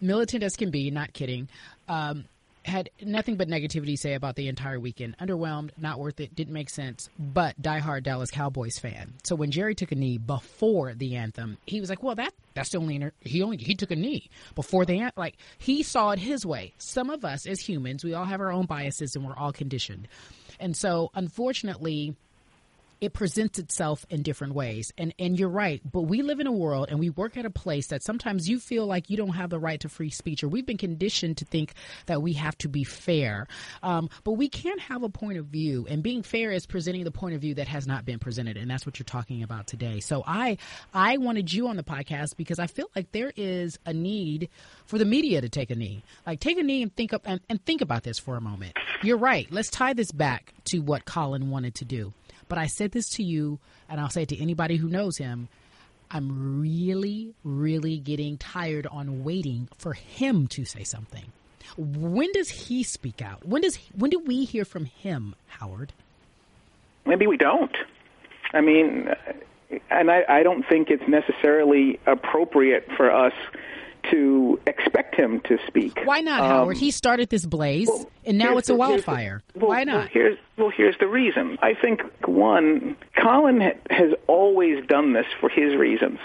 militant 0.00 0.42
as 0.42 0.56
can 0.56 0.70
be. 0.70 0.90
Not 0.90 1.12
kidding. 1.12 1.48
Um, 1.88 2.24
had 2.64 2.90
nothing 3.02 3.36
but 3.36 3.48
negativity 3.48 3.92
to 3.92 3.96
say 3.96 4.14
about 4.14 4.36
the 4.36 4.48
entire 4.48 4.78
weekend. 4.78 5.16
Underwhelmed, 5.18 5.70
not 5.78 5.98
worth 5.98 6.20
it, 6.20 6.34
didn't 6.34 6.52
make 6.52 6.70
sense. 6.70 7.08
But 7.18 7.60
diehard 7.60 8.04
Dallas 8.04 8.30
Cowboys 8.30 8.78
fan. 8.78 9.14
So 9.24 9.34
when 9.34 9.50
Jerry 9.50 9.74
took 9.74 9.90
a 9.90 9.94
knee 9.94 10.18
before 10.18 10.94
the 10.94 11.16
anthem, 11.16 11.58
he 11.66 11.80
was 11.80 11.90
like, 11.90 12.02
"Well, 12.02 12.14
that 12.14 12.32
that's 12.54 12.70
the 12.70 12.78
only 12.78 12.94
inter- 12.94 13.12
he 13.20 13.42
only 13.42 13.56
he 13.56 13.74
took 13.74 13.90
a 13.90 13.96
knee 13.96 14.30
before 14.54 14.84
the. 14.84 15.10
Like 15.16 15.36
he 15.58 15.82
saw 15.82 16.12
it 16.12 16.18
his 16.20 16.46
way. 16.46 16.72
Some 16.78 17.10
of 17.10 17.24
us 17.24 17.46
as 17.46 17.60
humans, 17.60 18.04
we 18.04 18.14
all 18.14 18.24
have 18.24 18.40
our 18.40 18.52
own 18.52 18.66
biases 18.66 19.16
and 19.16 19.26
we're 19.26 19.36
all 19.36 19.52
conditioned. 19.52 20.06
And 20.60 20.76
so, 20.76 21.10
unfortunately, 21.14 22.16
it 23.00 23.12
presents 23.12 23.58
itself 23.58 24.04
in 24.10 24.22
different 24.22 24.54
ways. 24.54 24.92
And 24.98 25.14
and 25.18 25.38
you're 25.38 25.48
right, 25.48 25.80
but 25.90 26.02
we 26.02 26.22
live 26.22 26.40
in 26.40 26.46
a 26.46 26.52
world 26.52 26.86
and 26.90 26.98
we 26.98 27.10
work 27.10 27.36
at 27.36 27.44
a 27.44 27.50
place 27.50 27.88
that 27.88 28.02
sometimes 28.02 28.48
you 28.48 28.58
feel 28.58 28.86
like 28.86 29.10
you 29.10 29.16
don't 29.16 29.30
have 29.30 29.50
the 29.50 29.58
right 29.58 29.80
to 29.80 29.88
free 29.88 30.10
speech, 30.10 30.42
or 30.42 30.48
we've 30.48 30.66
been 30.66 30.76
conditioned 30.76 31.38
to 31.38 31.44
think 31.44 31.74
that 32.06 32.22
we 32.22 32.34
have 32.34 32.56
to 32.58 32.68
be 32.68 32.84
fair. 32.84 33.46
Um, 33.82 34.10
but 34.24 34.32
we 34.32 34.48
can't 34.48 34.80
have 34.80 35.02
a 35.02 35.08
point 35.08 35.38
of 35.38 35.46
view, 35.46 35.86
and 35.88 36.02
being 36.02 36.22
fair 36.22 36.50
is 36.50 36.66
presenting 36.66 37.04
the 37.04 37.10
point 37.10 37.34
of 37.34 37.40
view 37.40 37.54
that 37.54 37.68
has 37.68 37.86
not 37.86 38.04
been 38.04 38.18
presented, 38.18 38.56
and 38.56 38.70
that's 38.70 38.86
what 38.86 38.98
you're 38.98 39.04
talking 39.04 39.42
about 39.42 39.66
today. 39.66 40.00
So 40.00 40.22
I 40.26 40.58
I 40.92 41.18
wanted 41.18 41.52
you 41.52 41.68
on 41.68 41.76
the 41.76 41.84
podcast 41.84 42.36
because 42.36 42.58
I 42.58 42.66
feel 42.66 42.90
like 42.94 43.12
there 43.12 43.32
is 43.36 43.78
a 43.86 43.92
need 43.92 44.48
for 44.86 44.98
the 44.98 45.04
media 45.04 45.40
to 45.40 45.48
take 45.48 45.70
a 45.70 45.74
knee, 45.74 46.02
like 46.26 46.40
take 46.40 46.58
a 46.58 46.62
knee 46.62 46.82
and 46.82 46.94
think 46.94 47.12
up 47.12 47.22
and, 47.24 47.40
and 47.48 47.64
think 47.64 47.80
about 47.80 48.02
this 48.02 48.18
for 48.18 48.36
a 48.36 48.40
moment. 48.40 48.76
You're 49.02 49.18
right. 49.18 49.46
Let's 49.50 49.70
tie 49.70 49.92
this 49.92 50.10
back 50.10 50.54
to 50.66 50.80
what 50.80 51.04
Colin 51.04 51.50
wanted 51.50 51.76
to 51.76 51.84
do. 51.84 52.12
But 52.48 52.58
I 52.58 52.66
said 52.66 52.92
this 52.92 53.08
to 53.10 53.22
you, 53.22 53.58
and 53.88 54.00
I'll 54.00 54.10
say 54.10 54.22
it 54.22 54.28
to 54.30 54.40
anybody 54.40 54.76
who 54.76 54.88
knows 54.88 55.18
him. 55.18 55.48
I'm 56.10 56.60
really, 56.60 57.34
really 57.44 57.98
getting 57.98 58.38
tired 58.38 58.86
on 58.86 59.24
waiting 59.24 59.68
for 59.76 59.92
him 59.92 60.46
to 60.48 60.64
say 60.64 60.82
something. 60.82 61.24
When 61.76 62.32
does 62.32 62.48
he 62.48 62.82
speak 62.82 63.20
out? 63.20 63.46
When 63.46 63.60
does 63.60 63.78
when 63.94 64.10
do 64.10 64.18
we 64.18 64.44
hear 64.44 64.64
from 64.64 64.86
him, 64.86 65.34
Howard? 65.48 65.92
Maybe 67.04 67.26
we 67.26 67.36
don't. 67.36 67.76
I 68.54 68.62
mean, 68.62 69.10
and 69.90 70.10
I, 70.10 70.24
I 70.28 70.42
don't 70.42 70.66
think 70.66 70.88
it's 70.90 71.06
necessarily 71.06 72.00
appropriate 72.06 72.88
for 72.96 73.10
us 73.10 73.34
to 74.10 74.60
expect 74.66 75.14
him 75.14 75.40
to 75.40 75.58
speak. 75.66 75.98
Why 76.04 76.20
not, 76.20 76.40
Um, 76.40 76.46
Howard? 76.48 76.76
He 76.76 76.90
started 76.90 77.28
this 77.30 77.44
blaze, 77.46 77.90
and 78.26 78.38
now 78.38 78.56
it's 78.58 78.68
a 78.68 78.72
the- 78.72 78.76
the- 78.76 78.78
wildfire. 78.78 79.42
well, 79.54 79.68
Why 79.70 79.84
Well 79.84 79.84
not? 79.84 80.08
here's 80.08 80.38
well, 80.56 80.70
here's 80.70 80.96
the 80.98 81.06
reason. 81.06 81.58
I 81.62 81.74
think 81.74 82.02
one, 82.26 82.96
Colin 83.16 83.60
ha- 83.60 83.72
has 83.90 84.12
always 84.26 84.84
done 84.86 85.12
this 85.12 85.26
for 85.40 85.48
his 85.48 85.76
reasons. 85.76 86.18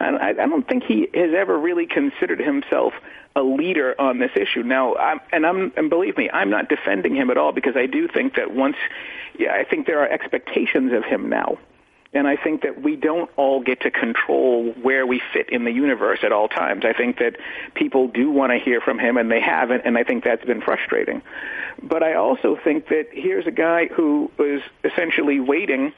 And 0.00 0.16
I, 0.16 0.28
I 0.30 0.32
don't 0.32 0.66
think 0.66 0.84
he 0.84 1.08
has 1.14 1.34
ever 1.36 1.58
really 1.58 1.86
considered 1.86 2.38
himself 2.40 2.92
a 3.36 3.42
leader 3.42 3.94
on 4.00 4.18
this 4.18 4.30
issue. 4.36 4.62
Now, 4.62 4.94
I'm, 4.96 5.20
and 5.32 5.44
I'm, 5.46 5.72
and 5.76 5.90
believe 5.90 6.16
me, 6.16 6.28
I'm 6.32 6.50
not 6.50 6.68
defending 6.68 7.14
him 7.16 7.30
at 7.30 7.36
all 7.36 7.52
because 7.52 7.76
I 7.76 7.86
do 7.86 8.06
think 8.08 8.34
that 8.36 8.52
once, 8.52 8.76
yeah, 9.38 9.52
I 9.54 9.64
think 9.64 9.86
there 9.86 10.00
are 10.00 10.08
expectations 10.08 10.92
of 10.92 11.04
him 11.04 11.28
now. 11.28 11.58
And 12.14 12.26
I 12.26 12.36
think 12.36 12.62
that 12.62 12.82
we 12.82 12.96
don't 12.96 13.30
all 13.36 13.60
get 13.60 13.82
to 13.82 13.90
control 13.90 14.72
where 14.80 15.06
we 15.06 15.20
fit 15.32 15.50
in 15.50 15.64
the 15.64 15.70
universe 15.70 16.20
at 16.22 16.32
all 16.32 16.48
times. 16.48 16.84
I 16.86 16.94
think 16.94 17.18
that 17.18 17.36
people 17.74 18.08
do 18.08 18.30
want 18.30 18.50
to 18.52 18.58
hear 18.58 18.80
from 18.80 18.98
him, 18.98 19.18
and 19.18 19.30
they 19.30 19.40
haven't, 19.40 19.82
and 19.84 19.98
I 19.98 20.04
think 20.04 20.24
that's 20.24 20.44
been 20.44 20.62
frustrating. 20.62 21.20
But 21.82 22.02
I 22.02 22.14
also 22.14 22.56
think 22.56 22.88
that 22.88 23.08
here's 23.12 23.46
a 23.46 23.50
guy 23.50 23.86
who 23.88 24.30
was 24.38 24.62
essentially 24.84 25.38
waiting 25.38 25.92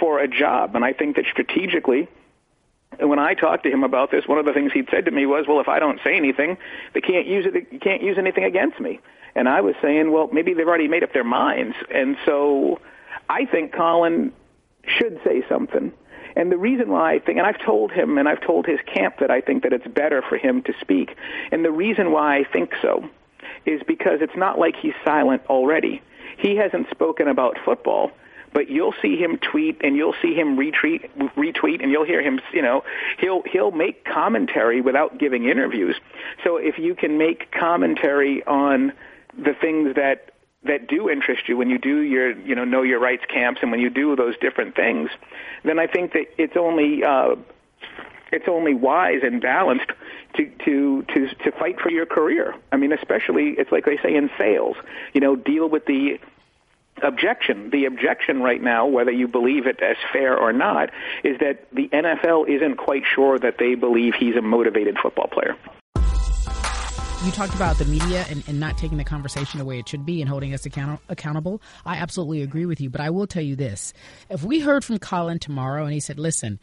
for 0.00 0.18
a 0.18 0.26
job, 0.26 0.74
and 0.74 0.84
I 0.84 0.92
think 0.92 1.16
that 1.16 1.26
strategically, 1.30 2.08
when 2.98 3.20
I 3.20 3.34
talked 3.34 3.62
to 3.62 3.70
him 3.70 3.84
about 3.84 4.10
this, 4.10 4.26
one 4.26 4.38
of 4.38 4.44
the 4.44 4.52
things 4.52 4.72
he'd 4.72 4.88
said 4.90 5.04
to 5.04 5.12
me 5.12 5.24
was, 5.24 5.46
"Well, 5.46 5.60
if 5.60 5.68
I 5.68 5.78
don't 5.78 6.00
say 6.02 6.16
anything, 6.16 6.58
they 6.94 7.00
can't 7.00 7.26
use 7.26 7.46
it. 7.46 7.68
You 7.70 7.78
can't 7.78 8.02
use 8.02 8.18
anything 8.18 8.44
against 8.44 8.80
me." 8.80 8.98
And 9.36 9.48
I 9.48 9.60
was 9.60 9.76
saying, 9.80 10.10
"Well, 10.10 10.28
maybe 10.32 10.52
they've 10.52 10.66
already 10.66 10.88
made 10.88 11.04
up 11.04 11.12
their 11.12 11.24
minds." 11.24 11.76
And 11.92 12.16
so, 12.24 12.80
I 13.28 13.44
think 13.44 13.72
Colin 13.72 14.32
should 14.86 15.20
say 15.24 15.44
something. 15.48 15.92
And 16.36 16.50
the 16.50 16.56
reason 16.56 16.90
why 16.90 17.14
I 17.14 17.18
think, 17.20 17.38
and 17.38 17.46
I've 17.46 17.60
told 17.60 17.92
him, 17.92 18.18
and 18.18 18.28
I've 18.28 18.40
told 18.40 18.66
his 18.66 18.80
camp 18.86 19.18
that 19.20 19.30
I 19.30 19.40
think 19.40 19.62
that 19.62 19.72
it's 19.72 19.86
better 19.86 20.22
for 20.22 20.36
him 20.36 20.62
to 20.62 20.74
speak. 20.80 21.16
And 21.52 21.64
the 21.64 21.70
reason 21.70 22.10
why 22.10 22.38
I 22.38 22.44
think 22.44 22.72
so 22.82 23.08
is 23.64 23.80
because 23.86 24.20
it's 24.20 24.36
not 24.36 24.58
like 24.58 24.74
he's 24.76 24.94
silent 25.04 25.42
already. 25.48 26.02
He 26.36 26.56
hasn't 26.56 26.90
spoken 26.90 27.28
about 27.28 27.58
football 27.64 28.10
but 28.54 28.70
you'll 28.70 28.94
see 29.02 29.16
him 29.16 29.36
tweet 29.36 29.80
and 29.82 29.96
you'll 29.96 30.14
see 30.22 30.32
him 30.32 30.56
retweet 30.56 31.10
retweet 31.36 31.82
and 31.82 31.90
you'll 31.90 32.06
hear 32.06 32.22
him 32.22 32.40
you 32.52 32.62
know 32.62 32.84
he'll 33.18 33.42
he'll 33.42 33.72
make 33.72 34.04
commentary 34.04 34.80
without 34.80 35.18
giving 35.18 35.44
interviews 35.44 35.96
so 36.44 36.56
if 36.56 36.78
you 36.78 36.94
can 36.94 37.18
make 37.18 37.50
commentary 37.50 38.42
on 38.44 38.92
the 39.36 39.52
things 39.60 39.96
that 39.96 40.30
that 40.64 40.86
do 40.88 41.10
interest 41.10 41.48
you 41.48 41.56
when 41.56 41.70
you 41.70 41.78
do 41.78 42.00
your 42.00 42.32
you 42.40 42.54
know 42.54 42.64
know 42.64 42.82
your 42.82 42.98
rights 42.98 43.24
camps 43.28 43.60
and 43.62 43.70
when 43.70 43.80
you 43.80 43.90
do 43.90 44.16
those 44.16 44.36
different 44.38 44.74
things 44.74 45.10
then 45.62 45.78
i 45.78 45.86
think 45.86 46.12
that 46.12 46.26
it's 46.38 46.56
only 46.56 47.04
uh 47.04 47.34
it's 48.34 48.48
only 48.48 48.74
wise 48.74 49.20
and 49.22 49.40
balanced 49.40 49.92
to, 50.34 50.50
to 50.64 51.02
to 51.14 51.28
to 51.28 51.52
fight 51.52 51.80
for 51.80 51.90
your 51.90 52.06
career. 52.06 52.54
I 52.72 52.76
mean, 52.76 52.92
especially 52.92 53.50
it's 53.50 53.70
like 53.70 53.84
they 53.84 53.98
say 53.98 54.14
in 54.14 54.30
sales. 54.36 54.76
You 55.12 55.20
know, 55.20 55.36
deal 55.36 55.68
with 55.68 55.86
the 55.86 56.18
objection. 57.02 57.70
The 57.70 57.84
objection 57.84 58.42
right 58.42 58.62
now, 58.62 58.86
whether 58.86 59.12
you 59.12 59.28
believe 59.28 59.66
it 59.66 59.80
as 59.80 59.96
fair 60.12 60.36
or 60.36 60.52
not, 60.52 60.90
is 61.22 61.38
that 61.38 61.66
the 61.72 61.88
NFL 61.88 62.48
isn't 62.48 62.76
quite 62.76 63.04
sure 63.06 63.38
that 63.38 63.58
they 63.58 63.74
believe 63.74 64.14
he's 64.14 64.36
a 64.36 64.42
motivated 64.42 64.98
football 64.98 65.28
player. 65.28 65.56
You 67.24 67.32
talked 67.32 67.54
about 67.54 67.78
the 67.78 67.86
media 67.86 68.26
and, 68.28 68.44
and 68.46 68.60
not 68.60 68.76
taking 68.76 68.98
the 68.98 69.04
conversation 69.04 69.58
the 69.58 69.64
way 69.64 69.78
it 69.78 69.88
should 69.88 70.04
be 70.04 70.20
and 70.20 70.28
holding 70.28 70.52
us 70.52 70.66
account- 70.66 71.00
accountable. 71.08 71.62
I 71.86 71.96
absolutely 71.96 72.42
agree 72.42 72.66
with 72.66 72.82
you, 72.82 72.90
but 72.90 73.00
I 73.00 73.08
will 73.08 73.26
tell 73.26 73.42
you 73.42 73.56
this. 73.56 73.94
If 74.28 74.44
we 74.44 74.60
heard 74.60 74.84
from 74.84 74.98
Colin 74.98 75.38
tomorrow 75.38 75.84
and 75.84 75.94
he 75.94 76.00
said, 76.00 76.18
listen, 76.18 76.58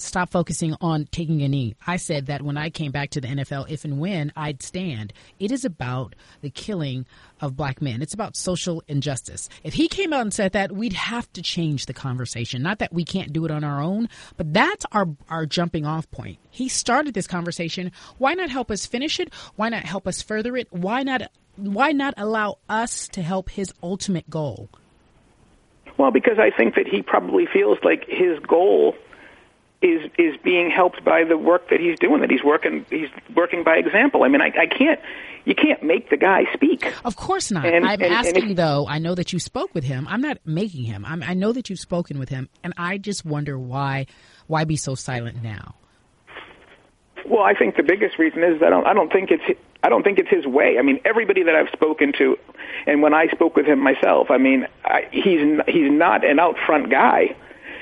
stop 0.00 0.30
focusing 0.30 0.74
on 0.80 1.06
taking 1.06 1.42
a 1.42 1.48
knee. 1.48 1.76
I 1.86 1.96
said 1.96 2.26
that 2.26 2.42
when 2.42 2.56
I 2.56 2.70
came 2.70 2.92
back 2.92 3.10
to 3.10 3.20
the 3.20 3.28
NFL, 3.28 3.70
if 3.70 3.84
and 3.84 3.98
when 4.00 4.32
I'd 4.36 4.62
stand, 4.62 5.12
it 5.38 5.50
is 5.52 5.64
about 5.64 6.14
the 6.40 6.50
killing 6.50 7.06
of 7.40 7.56
black 7.56 7.80
men. 7.80 8.02
It's 8.02 8.14
about 8.14 8.36
social 8.36 8.82
injustice. 8.88 9.48
If 9.62 9.74
he 9.74 9.88
came 9.88 10.12
out 10.12 10.22
and 10.22 10.34
said 10.34 10.52
that, 10.52 10.72
we'd 10.72 10.92
have 10.92 11.32
to 11.34 11.42
change 11.42 11.86
the 11.86 11.94
conversation. 11.94 12.62
Not 12.62 12.78
that 12.78 12.92
we 12.92 13.04
can't 13.04 13.32
do 13.32 13.44
it 13.44 13.50
on 13.50 13.64
our 13.64 13.80
own, 13.80 14.08
but 14.36 14.52
that's 14.52 14.84
our, 14.92 15.06
our 15.28 15.46
jumping 15.46 15.86
off 15.86 16.10
point. 16.10 16.38
He 16.50 16.68
started 16.68 17.14
this 17.14 17.26
conversation. 17.26 17.92
Why 18.18 18.34
not 18.34 18.50
help 18.50 18.70
us 18.70 18.86
finish 18.86 19.20
it? 19.20 19.32
Why 19.56 19.68
not 19.68 19.84
help 19.84 20.06
us 20.06 20.22
further 20.22 20.56
it? 20.56 20.68
Why 20.70 21.02
not, 21.02 21.22
why 21.56 21.92
not 21.92 22.14
allow 22.16 22.58
us 22.68 23.08
to 23.08 23.22
help 23.22 23.50
his 23.50 23.72
ultimate 23.82 24.28
goal? 24.28 24.68
Well, 25.98 26.10
because 26.10 26.38
I 26.38 26.50
think 26.56 26.76
that 26.76 26.88
he 26.88 27.02
probably 27.02 27.46
feels 27.52 27.78
like 27.84 28.06
his 28.08 28.38
goal 28.48 28.94
is 29.82 30.10
is 30.18 30.36
being 30.44 30.70
helped 30.70 31.04
by 31.04 31.24
the 31.24 31.38
work 31.38 31.70
that 31.70 31.80
he's 31.80 31.98
doing. 31.98 32.20
That 32.20 32.30
he's 32.30 32.44
working 32.44 32.84
he's 32.90 33.08
working 33.34 33.64
by 33.64 33.76
example. 33.76 34.22
I 34.24 34.28
mean, 34.28 34.40
I, 34.42 34.52
I 34.58 34.66
can't 34.66 35.00
you 35.46 35.54
can't 35.54 35.82
make 35.82 36.10
the 36.10 36.18
guy 36.18 36.44
speak. 36.52 36.92
Of 37.04 37.16
course 37.16 37.50
not. 37.50 37.64
And- 37.64 37.84
I'm 37.86 37.92
and- 37.94 38.02
and 38.02 38.12
asking 38.14 38.50
if- 38.50 38.56
though. 38.56 38.86
I 38.88 38.98
know 38.98 39.14
that 39.14 39.32
you 39.32 39.38
spoke 39.38 39.74
with 39.74 39.84
him. 39.84 40.06
I'm 40.08 40.20
not 40.20 40.38
making 40.44 40.84
him. 40.84 41.04
I'm, 41.06 41.22
I 41.22 41.32
know 41.34 41.52
that 41.52 41.70
you've 41.70 41.80
spoken 41.80 42.18
with 42.18 42.28
him, 42.28 42.48
and 42.62 42.74
I 42.76 42.98
just 42.98 43.24
wonder 43.24 43.58
why 43.58 44.06
why 44.48 44.64
be 44.64 44.76
so 44.76 44.94
silent 44.94 45.42
now? 45.42 45.74
Well, 47.26 47.42
I 47.42 47.54
think 47.54 47.76
the 47.76 47.82
biggest 47.82 48.18
reason 48.18 48.42
is 48.42 48.60
that 48.60 48.66
I 48.66 48.70
don't, 48.70 48.86
I 48.86 48.94
don't 48.94 49.12
think 49.12 49.30
it's 49.30 49.58
I 49.82 49.88
don't 49.88 50.02
think 50.02 50.18
it's 50.18 50.28
his 50.28 50.46
way. 50.46 50.76
I 50.78 50.82
mean, 50.82 51.00
everybody 51.04 51.42
that 51.44 51.54
I've 51.54 51.68
spoken 51.72 52.12
to, 52.18 52.36
and 52.86 53.00
when 53.02 53.14
I 53.14 53.28
spoke 53.28 53.56
with 53.56 53.66
him 53.66 53.78
myself, 53.78 54.30
I 54.30 54.36
mean, 54.38 54.66
I, 54.84 55.06
he's 55.10 55.40
he's 55.68 55.90
not 55.90 56.24
an 56.24 56.38
out 56.38 56.56
front 56.66 56.90
guy. 56.90 57.34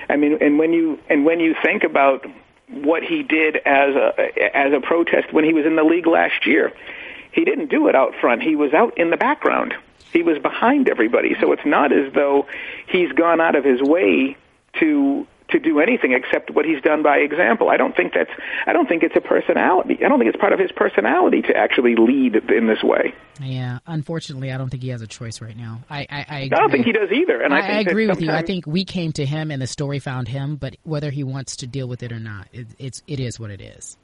I 0.09 0.16
mean, 0.16 0.38
and 0.40 0.59
when 0.59 0.73
you 0.73 0.99
and 1.09 1.25
when 1.25 1.40
you 1.40 1.55
think 1.62 1.85
about 1.85 2.27
what 2.71 3.03
he 3.03 3.23
did 3.23 3.57
as 3.57 3.94
a 3.94 4.57
as 4.57 4.73
a 4.73 4.81
protest 4.81 5.33
when 5.33 5.44
he 5.44 5.53
was 5.53 5.66
in 5.66 5.77
the 5.77 5.85
league 5.85 6.07
last 6.07 6.47
year, 6.47 6.73
he 7.33 7.44
didn't 7.44 7.68
do 7.71 7.88
it 7.88 7.94
out 7.94 8.14
front. 8.21 8.42
He 8.42 8.57
was 8.57 8.73
out 8.73 8.97
in 8.99 9.11
the 9.11 9.16
background. 9.16 9.75
He 10.12 10.23
was 10.23 10.38
behind 10.38 10.88
everybody. 10.88 11.37
So 11.40 11.53
it's 11.53 11.66
not 11.66 11.92
as 11.92 12.12
though 12.12 12.47
he's 12.87 13.12
gone 13.12 13.40
out 13.40 13.55
of 13.55 13.64
his 13.64 13.83
way 13.83 14.37
to 14.81 15.27
to 15.50 15.58
do 15.58 15.80
anything 15.80 16.12
except 16.12 16.50
what 16.50 16.64
he's 16.64 16.80
done 16.82 17.02
by 17.02 17.18
example. 17.18 17.70
I 17.70 17.76
don't 17.76 17.96
think 17.96 18.12
that's 18.14 18.30
I 18.66 18.72
don't 18.72 18.88
think 18.88 19.02
it's 19.02 19.16
a 19.16 19.20
personality. 19.20 19.98
I 20.04 20.08
don't 20.08 20.18
think 20.18 20.28
it's 20.28 20.40
part 20.40 20.52
of 20.52 20.58
his 20.58 20.72
personality 20.72 21.42
to 21.42 21.56
actually 21.56 21.96
lead 21.96 22.37
in 22.50 22.66
this 22.66 22.82
way. 22.82 23.14
Yeah, 23.40 23.78
unfortunately, 23.87 24.52
I 24.52 24.58
don't 24.58 24.68
think 24.68 24.82
he 24.82 24.90
has 24.90 25.02
a 25.02 25.06
choice 25.06 25.40
right 25.40 25.56
now. 25.56 25.80
I 25.88 26.06
I, 26.11 26.26
I, 26.28 26.40
I 26.42 26.48
don't 26.48 26.70
think 26.70 26.87
he 26.87 26.92
does 26.92 27.11
either. 27.11 27.40
And 27.40 27.54
I, 27.54 27.58
I, 27.58 27.61
I 27.61 27.80
agree 27.80 28.06
with 28.06 28.20
you. 28.20 28.30
I 28.30 28.42
think 28.42 28.66
we 28.66 28.84
came 28.84 29.12
to 29.12 29.24
him 29.24 29.50
and 29.50 29.61
the 29.61 29.66
story 29.66 29.98
found 29.98 30.28
him, 30.28 30.56
but 30.56 30.76
whether 30.82 31.11
he 31.11 31.24
wants 31.24 31.56
to 31.56 31.66
deal 31.66 31.88
with 31.88 32.02
it 32.02 32.12
or 32.12 32.20
not, 32.20 32.48
it, 32.52 32.68
it's 32.78 33.02
it 33.06 33.20
is 33.20 33.40
what 33.40 33.50
it 33.50 33.61
is. 33.61 33.96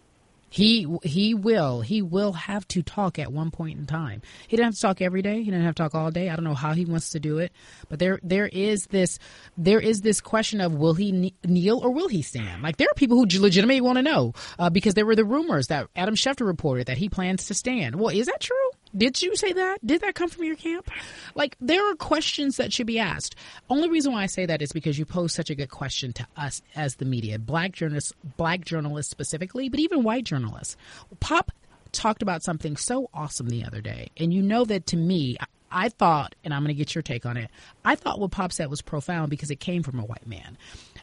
He 0.54 0.86
he 1.02 1.34
will 1.34 1.80
he 1.80 2.00
will 2.00 2.32
have 2.32 2.68
to 2.68 2.80
talk 2.80 3.18
at 3.18 3.32
one 3.32 3.50
point 3.50 3.76
in 3.76 3.86
time. 3.86 4.22
He 4.46 4.56
doesn't 4.56 4.66
have 4.66 4.74
to 4.76 4.80
talk 4.80 5.02
every 5.02 5.20
day. 5.20 5.42
He 5.42 5.50
doesn't 5.50 5.64
have 5.64 5.74
to 5.74 5.82
talk 5.82 5.96
all 5.96 6.12
day. 6.12 6.30
I 6.30 6.36
don't 6.36 6.44
know 6.44 6.54
how 6.54 6.74
he 6.74 6.84
wants 6.84 7.10
to 7.10 7.18
do 7.18 7.38
it, 7.38 7.50
but 7.88 7.98
there 7.98 8.20
there 8.22 8.46
is 8.46 8.86
this 8.86 9.18
there 9.58 9.80
is 9.80 10.02
this 10.02 10.20
question 10.20 10.60
of 10.60 10.72
will 10.72 10.94
he 10.94 11.34
kneel 11.44 11.80
or 11.80 11.90
will 11.90 12.06
he 12.06 12.22
stand? 12.22 12.62
Like 12.62 12.76
there 12.76 12.86
are 12.88 12.94
people 12.94 13.16
who 13.16 13.26
legitimately 13.40 13.80
want 13.80 13.98
to 13.98 14.02
know 14.02 14.32
uh, 14.56 14.70
because 14.70 14.94
there 14.94 15.04
were 15.04 15.16
the 15.16 15.24
rumors 15.24 15.66
that 15.66 15.88
Adam 15.96 16.14
Schefter 16.14 16.46
reported 16.46 16.86
that 16.86 16.98
he 16.98 17.08
plans 17.08 17.46
to 17.46 17.54
stand. 17.54 17.96
Well, 17.96 18.10
is 18.10 18.26
that 18.26 18.38
true? 18.38 18.70
Did 18.96 19.20
you 19.20 19.34
say 19.36 19.52
that? 19.52 19.84
Did 19.84 20.02
that 20.02 20.14
come 20.14 20.28
from 20.28 20.44
your 20.44 20.56
camp? 20.56 20.90
Like, 21.34 21.56
there 21.60 21.90
are 21.90 21.96
questions 21.96 22.58
that 22.58 22.72
should 22.72 22.86
be 22.86 22.98
asked. 22.98 23.34
Only 23.68 23.88
reason 23.88 24.12
why 24.12 24.22
I 24.22 24.26
say 24.26 24.46
that 24.46 24.62
is 24.62 24.72
because 24.72 24.98
you 24.98 25.04
pose 25.04 25.32
such 25.32 25.50
a 25.50 25.54
good 25.54 25.70
question 25.70 26.12
to 26.14 26.26
us 26.36 26.62
as 26.76 26.96
the 26.96 27.04
media, 27.04 27.38
black 27.38 27.72
journalists, 27.72 28.12
black 28.36 28.64
journalists 28.64 29.10
specifically, 29.10 29.68
but 29.68 29.80
even 29.80 30.04
white 30.04 30.24
journalists. 30.24 30.76
Pop 31.20 31.50
talked 31.92 32.22
about 32.22 32.42
something 32.42 32.76
so 32.76 33.10
awesome 33.12 33.48
the 33.48 33.64
other 33.64 33.80
day, 33.80 34.10
and 34.16 34.32
you 34.32 34.42
know 34.42 34.64
that 34.64 34.86
to 34.86 34.96
me, 34.96 35.36
I 35.70 35.88
thought, 35.88 36.36
and 36.44 36.54
I'm 36.54 36.62
going 36.62 36.68
to 36.68 36.78
get 36.78 36.94
your 36.94 37.02
take 37.02 37.26
on 37.26 37.36
it. 37.36 37.50
I 37.84 37.96
thought 37.96 38.20
what 38.20 38.30
Pop 38.30 38.52
said 38.52 38.70
was 38.70 38.80
profound 38.80 39.30
because 39.30 39.50
it 39.50 39.58
came 39.58 39.82
from 39.82 39.98
a 39.98 40.04
white 40.04 40.26
man, 40.26 40.56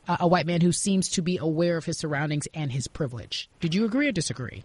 uh, 0.08 0.18
a 0.22 0.28
white 0.28 0.46
man 0.46 0.62
who 0.62 0.72
seems 0.72 1.10
to 1.10 1.22
be 1.22 1.38
aware 1.38 1.76
of 1.76 1.86
his 1.86 1.98
surroundings 1.98 2.48
and 2.54 2.72
his 2.72 2.88
privilege. 2.88 3.50
Did 3.60 3.76
you 3.76 3.84
agree 3.84 4.08
or 4.08 4.14
disagree? 4.14 4.64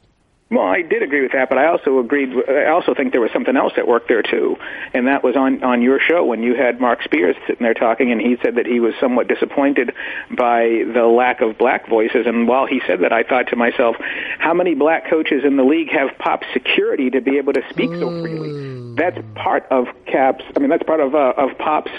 Well, 0.48 0.64
I 0.64 0.82
did 0.82 1.02
agree 1.02 1.22
with 1.22 1.32
that, 1.32 1.48
but 1.48 1.59
I 1.59 1.66
also 1.66 1.98
agreed. 1.98 2.30
I 2.48 2.66
also 2.66 2.94
think 2.94 3.11
there 3.11 3.20
was 3.20 3.32
something 3.32 3.56
else 3.56 3.72
at 3.76 3.88
work 3.88 4.06
there 4.06 4.22
too, 4.22 4.56
and 4.94 5.09
that 5.09 5.24
was 5.24 5.35
on 5.35 5.64
on 5.64 5.82
your 5.82 5.98
show 5.98 6.24
when 6.24 6.44
you 6.44 6.54
had 6.54 6.80
Marc 6.80 7.02
Spears 7.02 7.35
sitting 7.48 7.64
there 7.64 7.74
talking, 7.74 8.12
and 8.12 8.20
he 8.20 8.37
said 8.44 8.54
that 8.54 8.64
he 8.64 8.78
was 8.78 8.94
somewhat 9.00 9.26
disappointed 9.26 9.92
by 10.30 10.85
the 10.94 11.04
lack 11.04 11.40
of 11.40 11.59
black 11.59 11.88
voices. 11.88 12.26
And 12.28 12.46
while 12.46 12.66
he 12.66 12.80
said 12.87 13.00
that, 13.00 13.12
I 13.12 13.24
thought 13.24 13.48
to 13.48 13.56
myself, 13.56 13.96
how 14.38 14.54
many 14.54 14.76
black 14.76 15.11
coaches 15.11 15.42
in 15.44 15.56
the 15.56 15.64
league 15.64 15.90
have 15.90 16.16
pop 16.18 16.44
security 16.52 17.11
to 17.11 17.20
be 17.20 17.38
able 17.38 17.52
to 17.54 17.62
speak 17.70 17.90
so 17.90 18.09
freely? 18.22 18.94
That's 18.94 19.18
part 19.35 19.66
of 19.72 19.88
Cap's. 20.06 20.44
I 20.54 20.61
mean, 20.61 20.70
that's 20.70 20.85
part 20.85 21.00
of 21.00 21.16
uh, 21.16 21.35
of 21.37 21.59
Pop's 21.59 21.90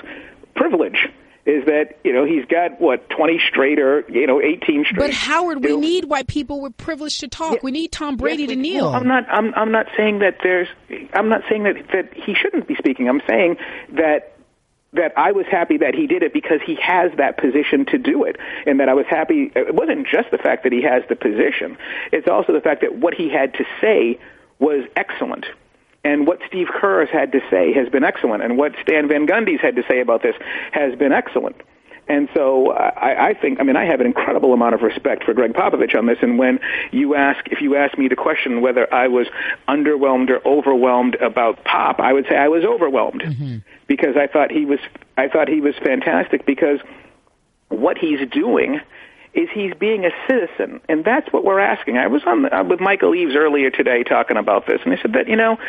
privilege 0.56 1.10
is 1.48 1.66
that 1.66 1.98
you 2.04 2.12
know 2.12 2.26
he's 2.26 2.46
got 2.46 2.80
what 2.80 3.10
twenty 3.10 3.40
straight 3.50 3.80
or 3.80 4.04
you 4.10 4.28
know 4.28 4.42
eighteen 4.42 4.84
straight. 4.84 5.00
But 5.00 5.12
Howard, 5.12 5.64
we 5.64 5.78
need 5.78 6.06
white 6.06 6.28
people 6.28 6.62
with 6.62 6.76
privilege 6.76 7.20
to 7.20 7.30
talk. 7.30 7.54
Yeah, 7.54 7.60
we 7.64 7.72
need 7.72 7.92
Tom 7.94 8.18
Brady 8.18 8.44
yes, 8.44 8.50
to 8.50 8.56
kneel. 8.58 8.86
Well, 8.86 8.96
I'm 8.96 9.08
not. 9.08 9.24
I'm. 9.30 9.54
I'm 9.56 9.72
not 9.72 9.88
saying 9.96 10.20
that 10.20 10.40
there's. 10.44 10.68
I'm 11.14 11.30
not 11.30 11.42
saying 11.50 11.64
that 11.64 11.76
that 11.94 12.14
he 12.14 12.36
shouldn't 12.36 12.68
be 12.68 12.76
speaking. 12.76 13.08
I'm 13.08 13.22
saying 13.28 13.56
that 13.94 14.38
that 14.94 15.14
I 15.16 15.32
was 15.32 15.46
happy 15.50 15.78
that 15.78 15.96
he 15.96 16.06
did 16.06 16.22
it 16.22 16.34
because 16.34 16.60
he 16.66 16.76
has 16.82 17.12
that 17.18 17.38
position 17.38 17.86
to 17.88 17.98
do 17.98 18.26
it, 18.26 18.36
and 18.66 18.82
that 18.82 18.90
I 18.90 18.94
was 18.94 19.06
happy. 19.10 19.50
It 19.56 19.74
wasn't 19.74 20.06
just 20.06 20.30
the 20.32 20.38
fact 20.38 20.64
that 20.64 20.74
he 20.74 20.84
has 20.84 21.04
the 21.08 21.16
position; 21.16 21.78
it's 22.12 22.28
also 22.28 22.52
the 22.52 22.62
fact 22.62 22.82
that 22.82 22.98
what 22.98 23.14
he 23.14 23.30
had 23.30 23.54
to 23.54 23.64
say 23.80 24.20
was 24.60 24.86
excellent. 24.98 25.46
And 26.08 26.26
what 26.26 26.40
Steve 26.48 26.68
Kerr 26.74 27.06
has 27.06 27.10
had 27.10 27.34
to 27.34 27.42
say 27.50 27.74
has 27.74 27.90
been 27.90 28.06
excellent, 28.06 28.42
and 28.42 28.58
what 28.58 28.72
Stan 28.82 29.10
Van 29.10 29.28
Gundy's 29.28 29.60
had 29.60 29.76
to 29.76 29.84
say 29.90 30.00
about 30.00 30.22
this 30.22 30.36
has 30.72 30.96
been 30.96 31.12
excellent. 31.12 31.58
And 32.08 32.30
so 32.34 32.72
I, 32.72 33.30
I 33.30 33.34
think, 33.34 33.60
I 33.60 33.64
mean, 33.64 33.76
I 33.76 33.84
have 33.84 34.00
an 34.00 34.06
incredible 34.06 34.54
amount 34.54 34.74
of 34.74 34.82
respect 34.84 35.26
for 35.26 35.34
Gregg 35.34 35.52
Popovich 35.52 35.98
on 35.98 36.06
this. 36.06 36.20
And 36.22 36.40
when 36.40 36.62
you 36.94 37.16
ask, 37.16 37.46
if 37.52 37.60
you 37.60 37.76
ask 37.76 37.98
me 37.98 38.08
the 38.08 38.16
question 38.16 38.62
whether 38.62 38.92
I 38.94 39.10
was 39.10 39.28
underwhelmed 39.68 40.30
or 40.30 40.40
overwhelmed 40.48 41.16
about 41.16 41.66
Pop, 41.66 42.00
I 42.00 42.14
would 42.14 42.26
say 42.30 42.38
I 42.38 42.48
was 42.48 42.64
overwhelmed 42.64 43.24
mm-hmm. 43.24 43.58
because 43.88 44.16
I 44.16 44.28
thought 44.28 44.50
he 44.50 44.64
was, 44.64 44.80
I 45.18 45.28
thought 45.28 45.50
he 45.50 45.60
was 45.60 45.76
fantastic 45.84 46.46
because 46.46 46.80
what 47.68 47.98
he's 47.98 48.22
doing 48.30 48.80
is 49.38 49.48
he's 49.54 49.74
being 49.76 50.04
a 50.04 50.10
citizen, 50.28 50.82
and 50.90 51.06
that's 51.06 51.32
what 51.32 51.46
we're 51.46 51.60
asking. 51.60 51.98
I 51.98 52.08
was 52.08 52.24
on 52.26 52.42
the, 52.42 52.58
uh, 52.60 52.64
with 52.64 52.80
Michael 52.80 53.14
Eaves 53.14 53.36
earlier 53.36 53.70
today 53.70 54.04
talking 54.04 54.36
about 54.36 54.66
this, 54.66 54.82
and 54.84 54.94
he 54.94 55.00
said 55.00 55.14
that 55.14 55.28
you 55.28 55.36
know, 55.36 55.60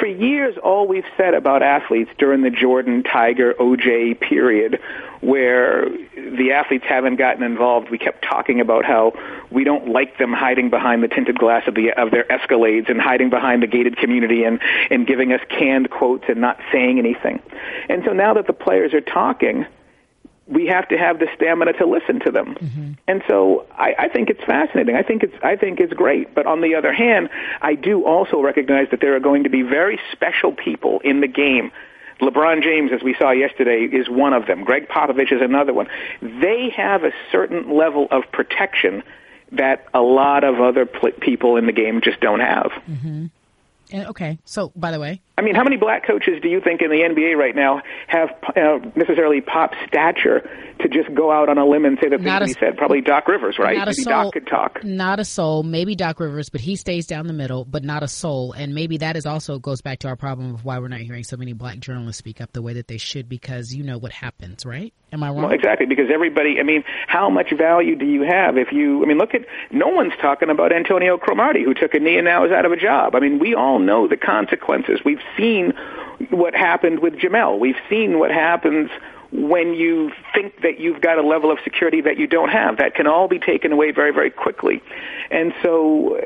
for 0.00 0.06
years, 0.06 0.56
all 0.56 0.88
we've 0.88 1.04
said 1.18 1.34
about 1.34 1.62
athletes 1.62 2.10
during 2.16 2.40
the 2.40 2.48
Jordan, 2.48 3.02
Tiger, 3.02 3.52
OJ 3.60 4.18
period, 4.18 4.80
where 5.20 5.90
the 6.16 6.52
athletes 6.52 6.86
haven't 6.88 7.16
gotten 7.16 7.42
involved, 7.42 7.90
we 7.90 7.98
kept 7.98 8.24
talking 8.24 8.62
about 8.62 8.86
how 8.86 9.12
we 9.50 9.62
don't 9.62 9.88
like 9.88 10.16
them 10.16 10.32
hiding 10.32 10.70
behind 10.70 11.02
the 11.02 11.08
tinted 11.08 11.38
glass 11.38 11.68
of 11.68 11.74
the 11.74 11.92
of 11.92 12.10
their 12.10 12.24
Escalades 12.24 12.88
and 12.88 12.98
hiding 12.98 13.28
behind 13.28 13.62
the 13.62 13.66
gated 13.66 13.98
community 13.98 14.44
and 14.44 14.58
and 14.90 15.06
giving 15.06 15.34
us 15.34 15.40
canned 15.50 15.90
quotes 15.90 16.24
and 16.28 16.40
not 16.40 16.58
saying 16.72 16.98
anything. 16.98 17.42
And 17.90 18.02
so 18.06 18.14
now 18.14 18.32
that 18.34 18.46
the 18.46 18.54
players 18.54 18.94
are 18.94 19.02
talking 19.02 19.66
we 20.46 20.66
have 20.66 20.88
to 20.88 20.98
have 20.98 21.18
the 21.18 21.28
stamina 21.36 21.72
to 21.74 21.86
listen 21.86 22.20
to 22.20 22.30
them. 22.30 22.54
Mm-hmm. 22.54 22.92
And 23.06 23.22
so 23.28 23.66
I, 23.72 23.94
I 23.98 24.08
think 24.08 24.28
it's 24.28 24.42
fascinating. 24.44 24.96
I 24.96 25.02
think 25.02 25.22
it's 25.22 25.34
I 25.42 25.56
think 25.56 25.80
it's 25.80 25.92
great. 25.92 26.34
But 26.34 26.46
on 26.46 26.60
the 26.60 26.74
other 26.74 26.92
hand, 26.92 27.28
I 27.60 27.74
do 27.74 28.04
also 28.04 28.40
recognize 28.40 28.88
that 28.90 29.00
there 29.00 29.14
are 29.14 29.20
going 29.20 29.44
to 29.44 29.50
be 29.50 29.62
very 29.62 30.00
special 30.10 30.52
people 30.52 31.00
in 31.04 31.20
the 31.20 31.28
game. 31.28 31.70
LeBron 32.20 32.62
James, 32.62 32.92
as 32.92 33.02
we 33.02 33.14
saw 33.18 33.30
yesterday, 33.30 33.84
is 33.84 34.08
one 34.08 34.32
of 34.32 34.46
them. 34.46 34.62
Gregg 34.64 34.88
Popovich 34.88 35.32
is 35.32 35.40
another 35.42 35.74
one. 35.74 35.88
They 36.20 36.72
have 36.76 37.02
a 37.02 37.12
certain 37.32 37.76
level 37.76 38.06
of 38.10 38.30
protection 38.32 39.02
that 39.52 39.86
a 39.92 40.00
lot 40.00 40.44
of 40.44 40.60
other 40.60 40.86
pl- 40.86 41.12
people 41.20 41.56
in 41.56 41.66
the 41.66 41.72
game 41.72 42.00
just 42.00 42.20
don't 42.20 42.40
have. 42.40 42.70
Mm-hmm. 42.88 43.26
Okay, 43.94 44.38
so 44.44 44.72
by 44.74 44.90
the 44.90 44.98
way, 44.98 45.20
I 45.38 45.42
mean, 45.42 45.54
how 45.54 45.64
many 45.64 45.76
black 45.76 46.06
coaches 46.06 46.40
do 46.42 46.48
you 46.48 46.60
think 46.60 46.82
in 46.82 46.90
the 46.90 46.96
NBA 46.96 47.36
right 47.36 47.56
now 47.56 47.80
have 48.06 48.28
uh, 48.54 48.78
necessarily 48.94 49.40
pop 49.40 49.72
stature 49.86 50.48
to 50.80 50.88
just 50.88 51.12
go 51.14 51.32
out 51.32 51.48
on 51.48 51.56
a 51.56 51.64
limb 51.64 51.86
and 51.86 51.98
say 52.02 52.10
the 52.10 52.18
things 52.18 52.48
he 52.48 52.52
said? 52.52 52.76
Probably 52.76 53.00
Doc 53.00 53.28
Rivers, 53.28 53.58
right? 53.58 53.78
Not 53.78 53.88
maybe 53.88 54.02
a 54.02 54.04
soul, 54.04 54.12
Doc 54.24 54.32
could 54.34 54.46
talk. 54.46 54.84
Not 54.84 55.20
a 55.20 55.24
soul. 55.24 55.62
Maybe 55.62 55.96
Doc 55.96 56.20
Rivers, 56.20 56.50
but 56.50 56.60
he 56.60 56.76
stays 56.76 57.06
down 57.06 57.26
the 57.28 57.32
middle, 57.32 57.64
but 57.64 57.82
not 57.82 58.02
a 58.02 58.08
soul. 58.08 58.52
And 58.52 58.74
maybe 58.74 58.98
that 58.98 59.16
is 59.16 59.24
also 59.24 59.58
goes 59.58 59.80
back 59.80 60.00
to 60.00 60.08
our 60.08 60.16
problem 60.16 60.54
of 60.54 60.66
why 60.66 60.78
we're 60.78 60.88
not 60.88 61.00
hearing 61.00 61.24
so 61.24 61.38
many 61.38 61.54
black 61.54 61.78
journalists 61.78 62.18
speak 62.18 62.42
up 62.42 62.52
the 62.52 62.62
way 62.62 62.74
that 62.74 62.88
they 62.88 62.98
should, 62.98 63.28
because 63.28 63.72
you 63.72 63.84
know 63.84 63.96
what 63.96 64.12
happens, 64.12 64.66
right? 64.66 64.92
Am 65.12 65.22
I 65.22 65.28
wrong? 65.28 65.42
Well, 65.42 65.52
exactly, 65.52 65.86
because 65.86 66.06
everybody. 66.12 66.56
I 66.60 66.62
mean, 66.62 66.84
how 67.06 67.30
much 67.30 67.52
value 67.56 67.96
do 67.96 68.06
you 68.06 68.22
have 68.22 68.58
if 68.58 68.72
you? 68.72 69.02
I 69.02 69.06
mean, 69.06 69.18
look 69.18 69.34
at 69.34 69.42
no 69.70 69.88
one's 69.88 70.12
talking 70.20 70.50
about 70.50 70.72
Antonio 70.72 71.16
Cromartie, 71.16 71.64
who 71.64 71.74
took 71.74 71.94
a 71.94 71.98
knee 71.98 72.16
and 72.16 72.24
now 72.26 72.44
is 72.44 72.52
out 72.52 72.64
of 72.64 72.72
a 72.72 72.76
job. 72.76 73.14
I 73.14 73.20
mean, 73.20 73.38
we 73.38 73.54
all 73.54 73.78
know 73.78 74.08
the 74.08 74.16
consequences. 74.16 75.00
We've 75.04 75.21
seen 75.36 75.72
what 76.30 76.54
happened 76.54 77.00
with 77.00 77.14
Jemele. 77.14 77.58
We've 77.58 77.80
seen 77.88 78.18
what 78.18 78.30
happens 78.30 78.90
when 79.32 79.74
you 79.74 80.12
think 80.34 80.60
that 80.62 80.78
you've 80.78 81.00
got 81.00 81.18
a 81.18 81.22
level 81.22 81.50
of 81.50 81.58
security 81.64 82.02
that 82.02 82.18
you 82.18 82.26
don't 82.26 82.50
have. 82.50 82.78
That 82.78 82.94
can 82.94 83.06
all 83.06 83.28
be 83.28 83.38
taken 83.38 83.72
away 83.72 83.90
very, 83.90 84.12
very 84.12 84.30
quickly. 84.30 84.82
And 85.30 85.54
so 85.62 86.24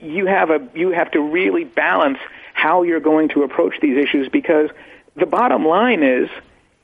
you 0.00 0.26
have 0.26 0.50
a 0.50 0.68
you 0.74 0.90
have 0.90 1.10
to 1.12 1.20
really 1.20 1.64
balance 1.64 2.18
how 2.52 2.82
you're 2.82 3.00
going 3.00 3.30
to 3.30 3.42
approach 3.42 3.80
these 3.80 3.96
issues 3.96 4.28
because 4.28 4.70
the 5.16 5.26
bottom 5.26 5.66
line 5.66 6.02
is 6.02 6.28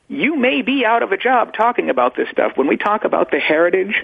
you 0.07 0.35
may 0.35 0.61
be 0.61 0.85
out 0.85 1.03
of 1.03 1.11
a 1.11 1.17
job 1.17 1.53
talking 1.53 1.89
about 1.89 2.15
this 2.15 2.27
stuff. 2.29 2.57
When 2.57 2.67
we 2.67 2.75
talk 2.77 3.05
about 3.05 3.31
the 3.31 3.39
heritage 3.39 4.03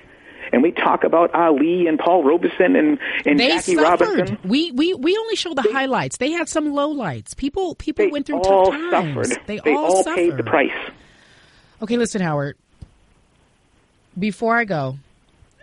and 0.51 0.63
we 0.63 0.71
talk 0.71 1.03
about 1.03 1.33
Ali 1.33 1.87
and 1.87 1.99
Paul 1.99 2.23
Robeson 2.23 2.75
and, 2.75 2.99
and 3.25 3.39
they 3.39 3.49
Jackie 3.49 3.75
suffered. 3.75 4.07
Robinson. 4.07 4.37
We, 4.43 4.71
we 4.71 4.93
we 4.93 5.17
only 5.17 5.35
show 5.35 5.53
the 5.53 5.61
they, 5.61 5.71
highlights. 5.71 6.17
They 6.17 6.31
had 6.31 6.49
some 6.49 6.73
lowlights. 6.73 7.35
People 7.35 7.75
people 7.75 8.09
went 8.11 8.25
through 8.25 8.41
all 8.41 8.71
tough 8.71 8.91
times. 8.91 9.29
Suffered. 9.29 9.47
They, 9.47 9.59
they 9.63 9.73
all, 9.73 9.85
all 9.85 10.03
suffered. 10.03 10.15
paid 10.15 10.37
the 10.37 10.43
price. 10.43 10.91
Okay, 11.81 11.97
listen, 11.97 12.21
Howard. 12.21 12.57
Before 14.17 14.57
I 14.57 14.65
go, 14.65 14.97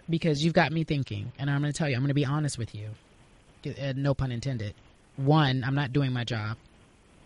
because 0.09 0.44
you've 0.44 0.55
got 0.55 0.70
me 0.70 0.85
thinking, 0.85 1.33
and 1.38 1.51
I'm 1.51 1.61
going 1.61 1.73
to 1.73 1.77
tell 1.77 1.88
you, 1.88 1.97
I'm 1.97 2.03
going 2.03 2.09
to 2.09 2.14
be 2.14 2.25
honest 2.25 2.57
with 2.57 2.75
you. 2.75 2.90
Uh, 3.66 3.94
no 3.97 4.14
pun 4.14 4.31
intended. 4.31 4.75
One, 5.16 5.64
I'm 5.64 5.75
not 5.75 5.92
doing 5.92 6.12
my 6.12 6.23
job 6.23 6.57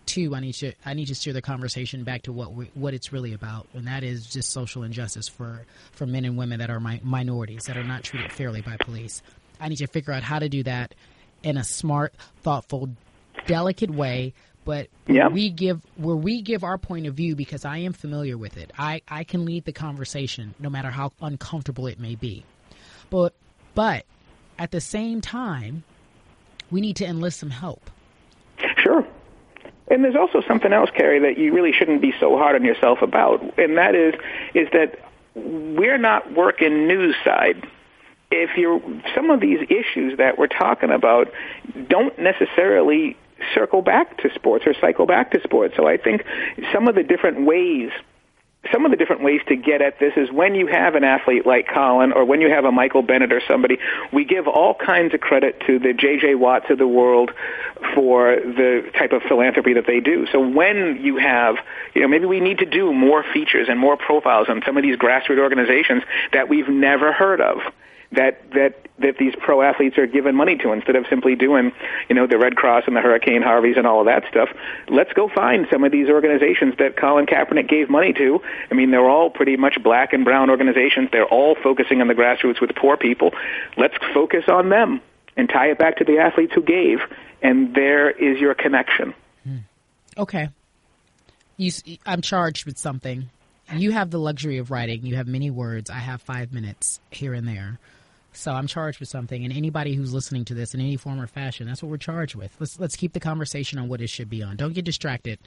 two, 0.09 0.35
I 0.35 0.39
need 0.39 0.53
to 0.53 0.73
I 0.85 0.93
need 0.95 1.05
to 1.05 1.15
steer 1.15 1.33
the 1.33 1.41
conversation 1.41 2.03
back 2.03 2.23
to 2.23 2.33
what 2.33 2.53
we, 2.53 2.65
what 2.73 2.93
it's 2.93 3.13
really 3.13 3.33
about, 3.33 3.67
and 3.73 3.87
that 3.87 4.03
is 4.03 4.25
just 4.25 4.51
social 4.51 4.83
injustice 4.83 5.29
for 5.29 5.65
for 5.91 6.05
men 6.05 6.25
and 6.25 6.35
women 6.37 6.59
that 6.59 6.69
are 6.69 6.79
mi- 6.79 6.99
minorities 7.03 7.65
that 7.65 7.77
are 7.77 7.83
not 7.83 8.03
treated 8.03 8.31
fairly 8.31 8.61
by 8.61 8.75
police. 8.77 9.21
I 9.59 9.69
need 9.69 9.77
to 9.77 9.87
figure 9.87 10.11
out 10.11 10.23
how 10.23 10.39
to 10.39 10.49
do 10.49 10.63
that 10.63 10.95
in 11.43 11.57
a 11.57 11.63
smart, 11.63 12.13
thoughtful, 12.41 12.89
delicate 13.45 13.91
way. 13.91 14.33
But 14.65 14.89
yeah. 15.07 15.27
we 15.27 15.49
give 15.49 15.81
where 15.95 16.15
we 16.15 16.41
give 16.41 16.63
our 16.63 16.77
point 16.77 17.05
of 17.05 17.13
view 17.13 17.35
because 17.35 17.63
I 17.63 17.77
am 17.77 17.93
familiar 17.93 18.37
with 18.37 18.57
it. 18.57 18.71
I, 18.77 19.01
I 19.07 19.23
can 19.23 19.45
lead 19.45 19.65
the 19.65 19.71
conversation 19.71 20.55
no 20.59 20.69
matter 20.69 20.89
how 20.89 21.11
uncomfortable 21.21 21.87
it 21.87 21.99
may 21.99 22.15
be. 22.15 22.43
But 23.09 23.33
but 23.75 24.05
at 24.57 24.71
the 24.71 24.81
same 24.81 25.21
time, 25.21 25.83
we 26.71 26.81
need 26.81 26.95
to 26.97 27.05
enlist 27.05 27.39
some 27.39 27.51
help 27.51 27.89
And 29.89 30.03
there's 30.03 30.15
also 30.15 30.41
something 30.47 30.71
else, 30.71 30.89
Cari, 30.95 31.19
that 31.19 31.37
you 31.37 31.53
really 31.53 31.71
shouldn't 31.71 32.01
be 32.01 32.13
so 32.19 32.37
hard 32.37 32.55
on 32.55 32.63
yourself 32.63 33.01
about, 33.01 33.41
and 33.57 33.77
that 33.77 33.95
is 33.95 34.13
is 34.53 34.67
that 34.71 34.99
we're 35.35 35.97
not 35.97 36.33
working 36.33 36.87
news 36.87 37.15
side. 37.23 37.67
If 38.31 38.57
you're 38.57 38.81
some 39.15 39.31
of 39.31 39.39
these 39.39 39.59
issues 39.69 40.17
that 40.17 40.37
we're 40.37 40.47
talking 40.47 40.91
about 40.91 41.31
don't 41.87 42.17
necessarily 42.19 43.17
circle 43.53 43.81
back 43.81 44.17
to 44.17 44.29
sports 44.35 44.65
or 44.67 44.73
cycle 44.79 45.05
back 45.05 45.31
to 45.31 45.41
sports. 45.41 45.75
So 45.75 45.87
I 45.87 45.97
think 45.97 46.23
some 46.73 46.87
of 46.87 46.95
the 46.95 47.03
different 47.03 47.45
ways 47.45 47.91
some 48.71 48.83
of 48.85 48.91
the 48.91 48.97
different 48.97 49.23
ways 49.23 49.41
to 49.47 49.55
get 49.55 49.81
at 49.81 49.99
this 49.99 50.13
is 50.17 50.29
when 50.31 50.53
you 50.53 50.67
have 50.67 50.95
an 50.95 51.03
athlete 51.03 51.45
like 51.45 51.67
Colin 51.67 52.11
or 52.11 52.25
when 52.25 52.41
you 52.41 52.49
have 52.49 52.65
a 52.65 52.71
Michael 52.71 53.01
Bennett 53.01 53.31
or 53.31 53.41
somebody, 53.47 53.79
we 54.11 54.25
give 54.25 54.47
all 54.47 54.73
kinds 54.73 55.13
of 55.13 55.21
credit 55.21 55.61
to 55.65 55.79
the 55.79 55.93
J.J. 55.93 56.35
Watts 56.35 56.69
of 56.69 56.77
the 56.77 56.87
world 56.87 57.31
for 57.95 58.35
the 58.35 58.91
type 58.97 59.13
of 59.13 59.21
philanthropy 59.23 59.73
that 59.73 59.87
they 59.87 60.01
do. 60.01 60.27
So 60.31 60.39
when 60.39 60.99
you 61.01 61.17
have, 61.17 61.55
you 61.93 62.01
know, 62.01 62.09
maybe 62.09 62.25
we 62.25 62.41
need 62.41 62.59
to 62.59 62.65
do 62.65 62.93
more 62.93 63.23
features 63.23 63.67
and 63.69 63.79
more 63.79 63.95
profiles 63.95 64.49
on 64.49 64.61
some 64.65 64.75
of 64.75 64.83
these 64.83 64.97
grassroots 64.97 65.39
organizations 65.39 66.03
that 66.33 66.49
we've 66.49 66.67
never 66.67 67.13
heard 67.13 67.39
of 67.39 67.59
that 68.11 68.51
that 68.51 68.88
that 69.01 69.17
these 69.17 69.33
pro 69.39 69.61
athletes 69.61 69.97
are 69.97 70.07
given 70.07 70.35
money 70.35 70.55
to 70.57 70.71
instead 70.71 70.95
of 70.95 71.05
simply 71.09 71.35
doing, 71.35 71.71
you 72.07 72.15
know, 72.15 72.27
the 72.27 72.37
Red 72.37 72.55
Cross 72.55 72.83
and 72.87 72.95
the 72.95 73.01
Hurricane 73.01 73.41
Harveys 73.41 73.77
and 73.77 73.85
all 73.85 73.99
of 73.99 74.05
that 74.05 74.23
stuff. 74.29 74.49
Let's 74.87 75.13
go 75.13 75.29
find 75.29 75.67
some 75.71 75.83
of 75.83 75.91
these 75.91 76.09
organizations 76.09 76.75
that 76.79 76.97
Colin 76.97 77.25
Kaepernick 77.25 77.69
gave 77.69 77.89
money 77.89 78.13
to. 78.13 78.39
I 78.71 78.73
mean, 78.75 78.91
they're 78.91 79.09
all 79.09 79.29
pretty 79.29 79.57
much 79.57 79.81
black 79.83 80.13
and 80.13 80.23
brown 80.23 80.49
organizations. 80.49 81.09
They're 81.11 81.25
all 81.25 81.55
focusing 81.61 82.01
on 82.01 82.07
the 82.07 82.15
grassroots 82.15 82.61
with 82.61 82.75
poor 82.75 82.97
people. 82.97 83.31
Let's 83.77 83.95
focus 84.13 84.45
on 84.47 84.69
them 84.69 85.01
and 85.37 85.49
tie 85.49 85.71
it 85.71 85.77
back 85.77 85.97
to 85.97 86.03
the 86.03 86.19
athletes 86.19 86.53
who 86.53 86.61
gave, 86.61 86.99
and 87.41 87.73
there 87.73 88.09
is 88.09 88.39
your 88.39 88.53
connection. 88.53 89.13
Hmm. 89.43 89.57
Okay. 90.17 90.49
You, 91.57 91.71
I'm 92.05 92.21
charged 92.21 92.65
with 92.65 92.77
something. 92.77 93.29
You 93.71 93.91
have 93.91 94.09
the 94.09 94.19
luxury 94.19 94.57
of 94.57 94.71
writing. 94.71 95.05
You 95.05 95.15
have 95.17 95.27
many 95.27 95.51
words. 95.51 95.89
I 95.89 95.99
have 95.99 96.21
five 96.21 96.51
minutes 96.51 96.99
here 97.11 97.33
and 97.33 97.47
there. 97.47 97.79
So 98.33 98.51
I'm 98.51 98.67
charged 98.67 98.99
with 98.99 99.09
something, 99.09 99.43
and 99.43 99.51
anybody 99.55 99.95
who's 99.95 100.13
listening 100.13 100.45
to 100.45 100.53
this 100.53 100.73
in 100.73 100.79
any 100.81 100.97
form 100.97 101.19
or 101.19 101.27
fashion, 101.27 101.67
that's 101.67 101.81
what 101.81 101.89
we're 101.89 101.97
charged 101.97 102.35
with. 102.35 102.55
Let's 102.59 102.79
let's 102.79 102.95
keep 102.95 103.13
the 103.13 103.19
conversation 103.19 103.79
on 103.79 103.87
what 103.89 104.01
it 104.01 104.09
should 104.09 104.29
be 104.29 104.43
on. 104.43 104.55
Don't 104.55 104.73
get 104.73 104.85
distracted. 104.85 105.39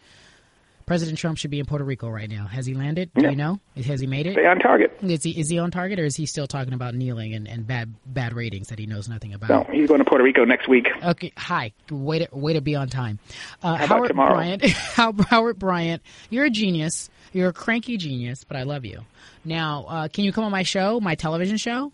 President 0.85 1.17
Trump 1.17 1.39
should 1.39 1.51
be 1.51 1.61
in 1.61 1.65
Puerto 1.67 1.85
Rico 1.85 2.09
right 2.09 2.29
now. 2.29 2.47
Has 2.47 2.67
he 2.67 2.75
landed? 2.75 3.11
Do 3.15 3.31
you 3.31 3.37
know? 3.37 3.61
Has 3.77 4.01
he 4.01 4.07
made 4.07 4.27
it? 4.27 4.33
Stay 4.33 4.47
on 4.47 4.59
target. 4.59 4.99
Is 5.01 5.23
he 5.23 5.31
is 5.31 5.49
he 5.49 5.59
on 5.59 5.71
target, 5.71 6.01
or 6.01 6.05
is 6.05 6.17
he 6.17 6.27
still 6.27 6.47
talking 6.47 6.73
about 6.75 6.95
kneeling 6.95 7.35
and, 7.35 7.47
and 7.47 7.67
bad 7.67 7.95
bad 8.05 8.35
ratings 8.35 8.69
that 8.69 8.79
he 8.79 8.87
knows 8.87 9.09
nothing 9.09 9.33
about? 9.33 9.49
No, 9.49 9.73
he's 9.73 9.89
going 9.89 10.01
to 10.01 10.05
Puerto 10.05 10.25
Rico 10.25 10.45
next 10.45 10.69
week. 10.69 10.89
Okay, 11.03 11.33
hi. 11.37 11.73
Way 11.91 12.21
to 12.21 12.29
way 12.33 12.55
to 12.55 12.61
be 12.61 12.75
on 12.75 12.89
time. 12.89 13.21
Uh, 13.63 13.77
How 13.77 13.87
Howard 13.87 14.09
tomorrow? 14.09 14.35
Bryant, 14.35 14.65
Howard 14.65 15.59
Bryant, 15.59 16.03
you're 16.31 16.47
a 16.47 16.51
genius. 16.51 17.11
You're 17.33 17.49
a 17.49 17.53
cranky 17.55 17.97
genius, 17.97 18.45
but 18.45 18.57
I 18.57 18.65
love 18.65 18.85
you. 18.85 19.01
Now, 19.45 19.87
uh, 19.89 20.09
can 20.09 20.25
you 20.25 20.33
come 20.33 20.45
on 20.45 20.51
my 20.51 20.65
show, 20.65 21.01
my 21.01 21.15
television 21.15 21.57
show? 21.57 21.93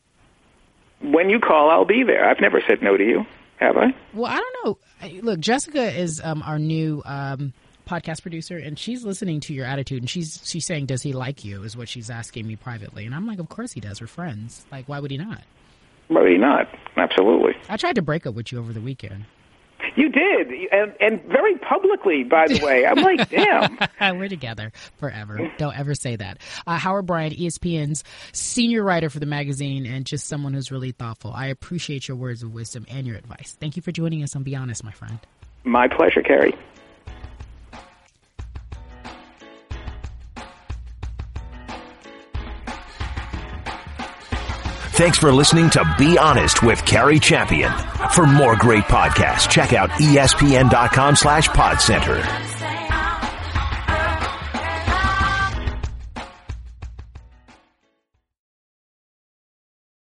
When 1.00 1.30
you 1.30 1.40
call, 1.40 1.70
I'll 1.70 1.84
be 1.84 2.02
there. 2.02 2.28
I've 2.28 2.40
never 2.40 2.62
said 2.68 2.82
no 2.82 2.96
to 2.96 3.04
you, 3.04 3.24
have 3.60 3.76
I? 3.76 3.94
Well, 4.14 4.30
I 4.30 4.36
don't 4.36 4.56
know. 4.64 5.20
Look, 5.22 5.40
Jessica 5.40 5.92
is 5.96 6.20
um, 6.22 6.42
our 6.42 6.58
new 6.58 7.02
um, 7.04 7.52
podcast 7.86 8.22
producer, 8.22 8.56
and 8.58 8.78
she's 8.78 9.04
listening 9.04 9.40
to 9.40 9.54
your 9.54 9.66
attitude, 9.66 10.02
and 10.02 10.10
she's 10.10 10.40
she's 10.44 10.66
saying, 10.66 10.86
"Does 10.86 11.02
he 11.02 11.12
like 11.12 11.44
you?" 11.44 11.62
Is 11.62 11.76
what 11.76 11.88
she's 11.88 12.10
asking 12.10 12.46
me 12.46 12.56
privately, 12.56 13.06
and 13.06 13.14
I'm 13.14 13.26
like, 13.26 13.38
"Of 13.38 13.48
course 13.48 13.72
he 13.72 13.80
does. 13.80 14.00
We're 14.00 14.06
friends. 14.06 14.66
Like, 14.70 14.88
why 14.88 15.00
would 15.00 15.10
he 15.10 15.18
not?" 15.18 15.42
Why 16.08 16.22
would 16.22 16.32
he 16.32 16.38
not? 16.38 16.68
Absolutely. 16.96 17.52
I 17.68 17.76
tried 17.76 17.96
to 17.96 18.02
break 18.02 18.26
up 18.26 18.34
with 18.34 18.50
you 18.50 18.58
over 18.58 18.72
the 18.72 18.80
weekend. 18.80 19.26
You 19.98 20.10
did, 20.10 20.52
and 20.70 20.94
and 21.00 21.20
very 21.24 21.56
publicly, 21.56 22.22
by 22.22 22.46
the 22.46 22.64
way. 22.64 22.86
I'm 22.86 23.02
like, 23.02 23.28
damn. 23.30 23.76
We're 24.16 24.28
together 24.28 24.70
forever. 24.98 25.50
Don't 25.58 25.76
ever 25.76 25.96
say 25.96 26.14
that. 26.14 26.38
Uh, 26.68 26.78
Howard 26.78 27.06
Bryant, 27.06 27.36
ESPN's 27.36 28.04
senior 28.30 28.84
writer 28.84 29.10
for 29.10 29.18
the 29.18 29.26
magazine, 29.26 29.86
and 29.86 30.06
just 30.06 30.28
someone 30.28 30.54
who's 30.54 30.70
really 30.70 30.92
thoughtful. 30.92 31.32
I 31.32 31.46
appreciate 31.46 32.06
your 32.06 32.16
words 32.16 32.44
of 32.44 32.54
wisdom 32.54 32.86
and 32.88 33.08
your 33.08 33.16
advice. 33.16 33.56
Thank 33.58 33.74
you 33.74 33.82
for 33.82 33.90
joining 33.90 34.22
us 34.22 34.36
on 34.36 34.44
Be 34.44 34.54
Honest, 34.54 34.84
my 34.84 34.92
friend. 34.92 35.18
My 35.64 35.88
pleasure, 35.88 36.22
Cari. 36.22 36.54
Thanks 44.98 45.16
for 45.16 45.32
listening 45.32 45.70
to 45.70 45.94
Be 45.96 46.18
Honest 46.18 46.60
with 46.64 46.84
Cari 46.84 47.20
Champion. 47.20 47.70
For 48.16 48.26
more 48.26 48.56
great 48.56 48.82
podcasts, 48.82 49.48
check 49.48 49.72
out 49.72 49.90
espn.com 49.90 51.14
slash 51.14 51.48
podcenter. 51.50 52.47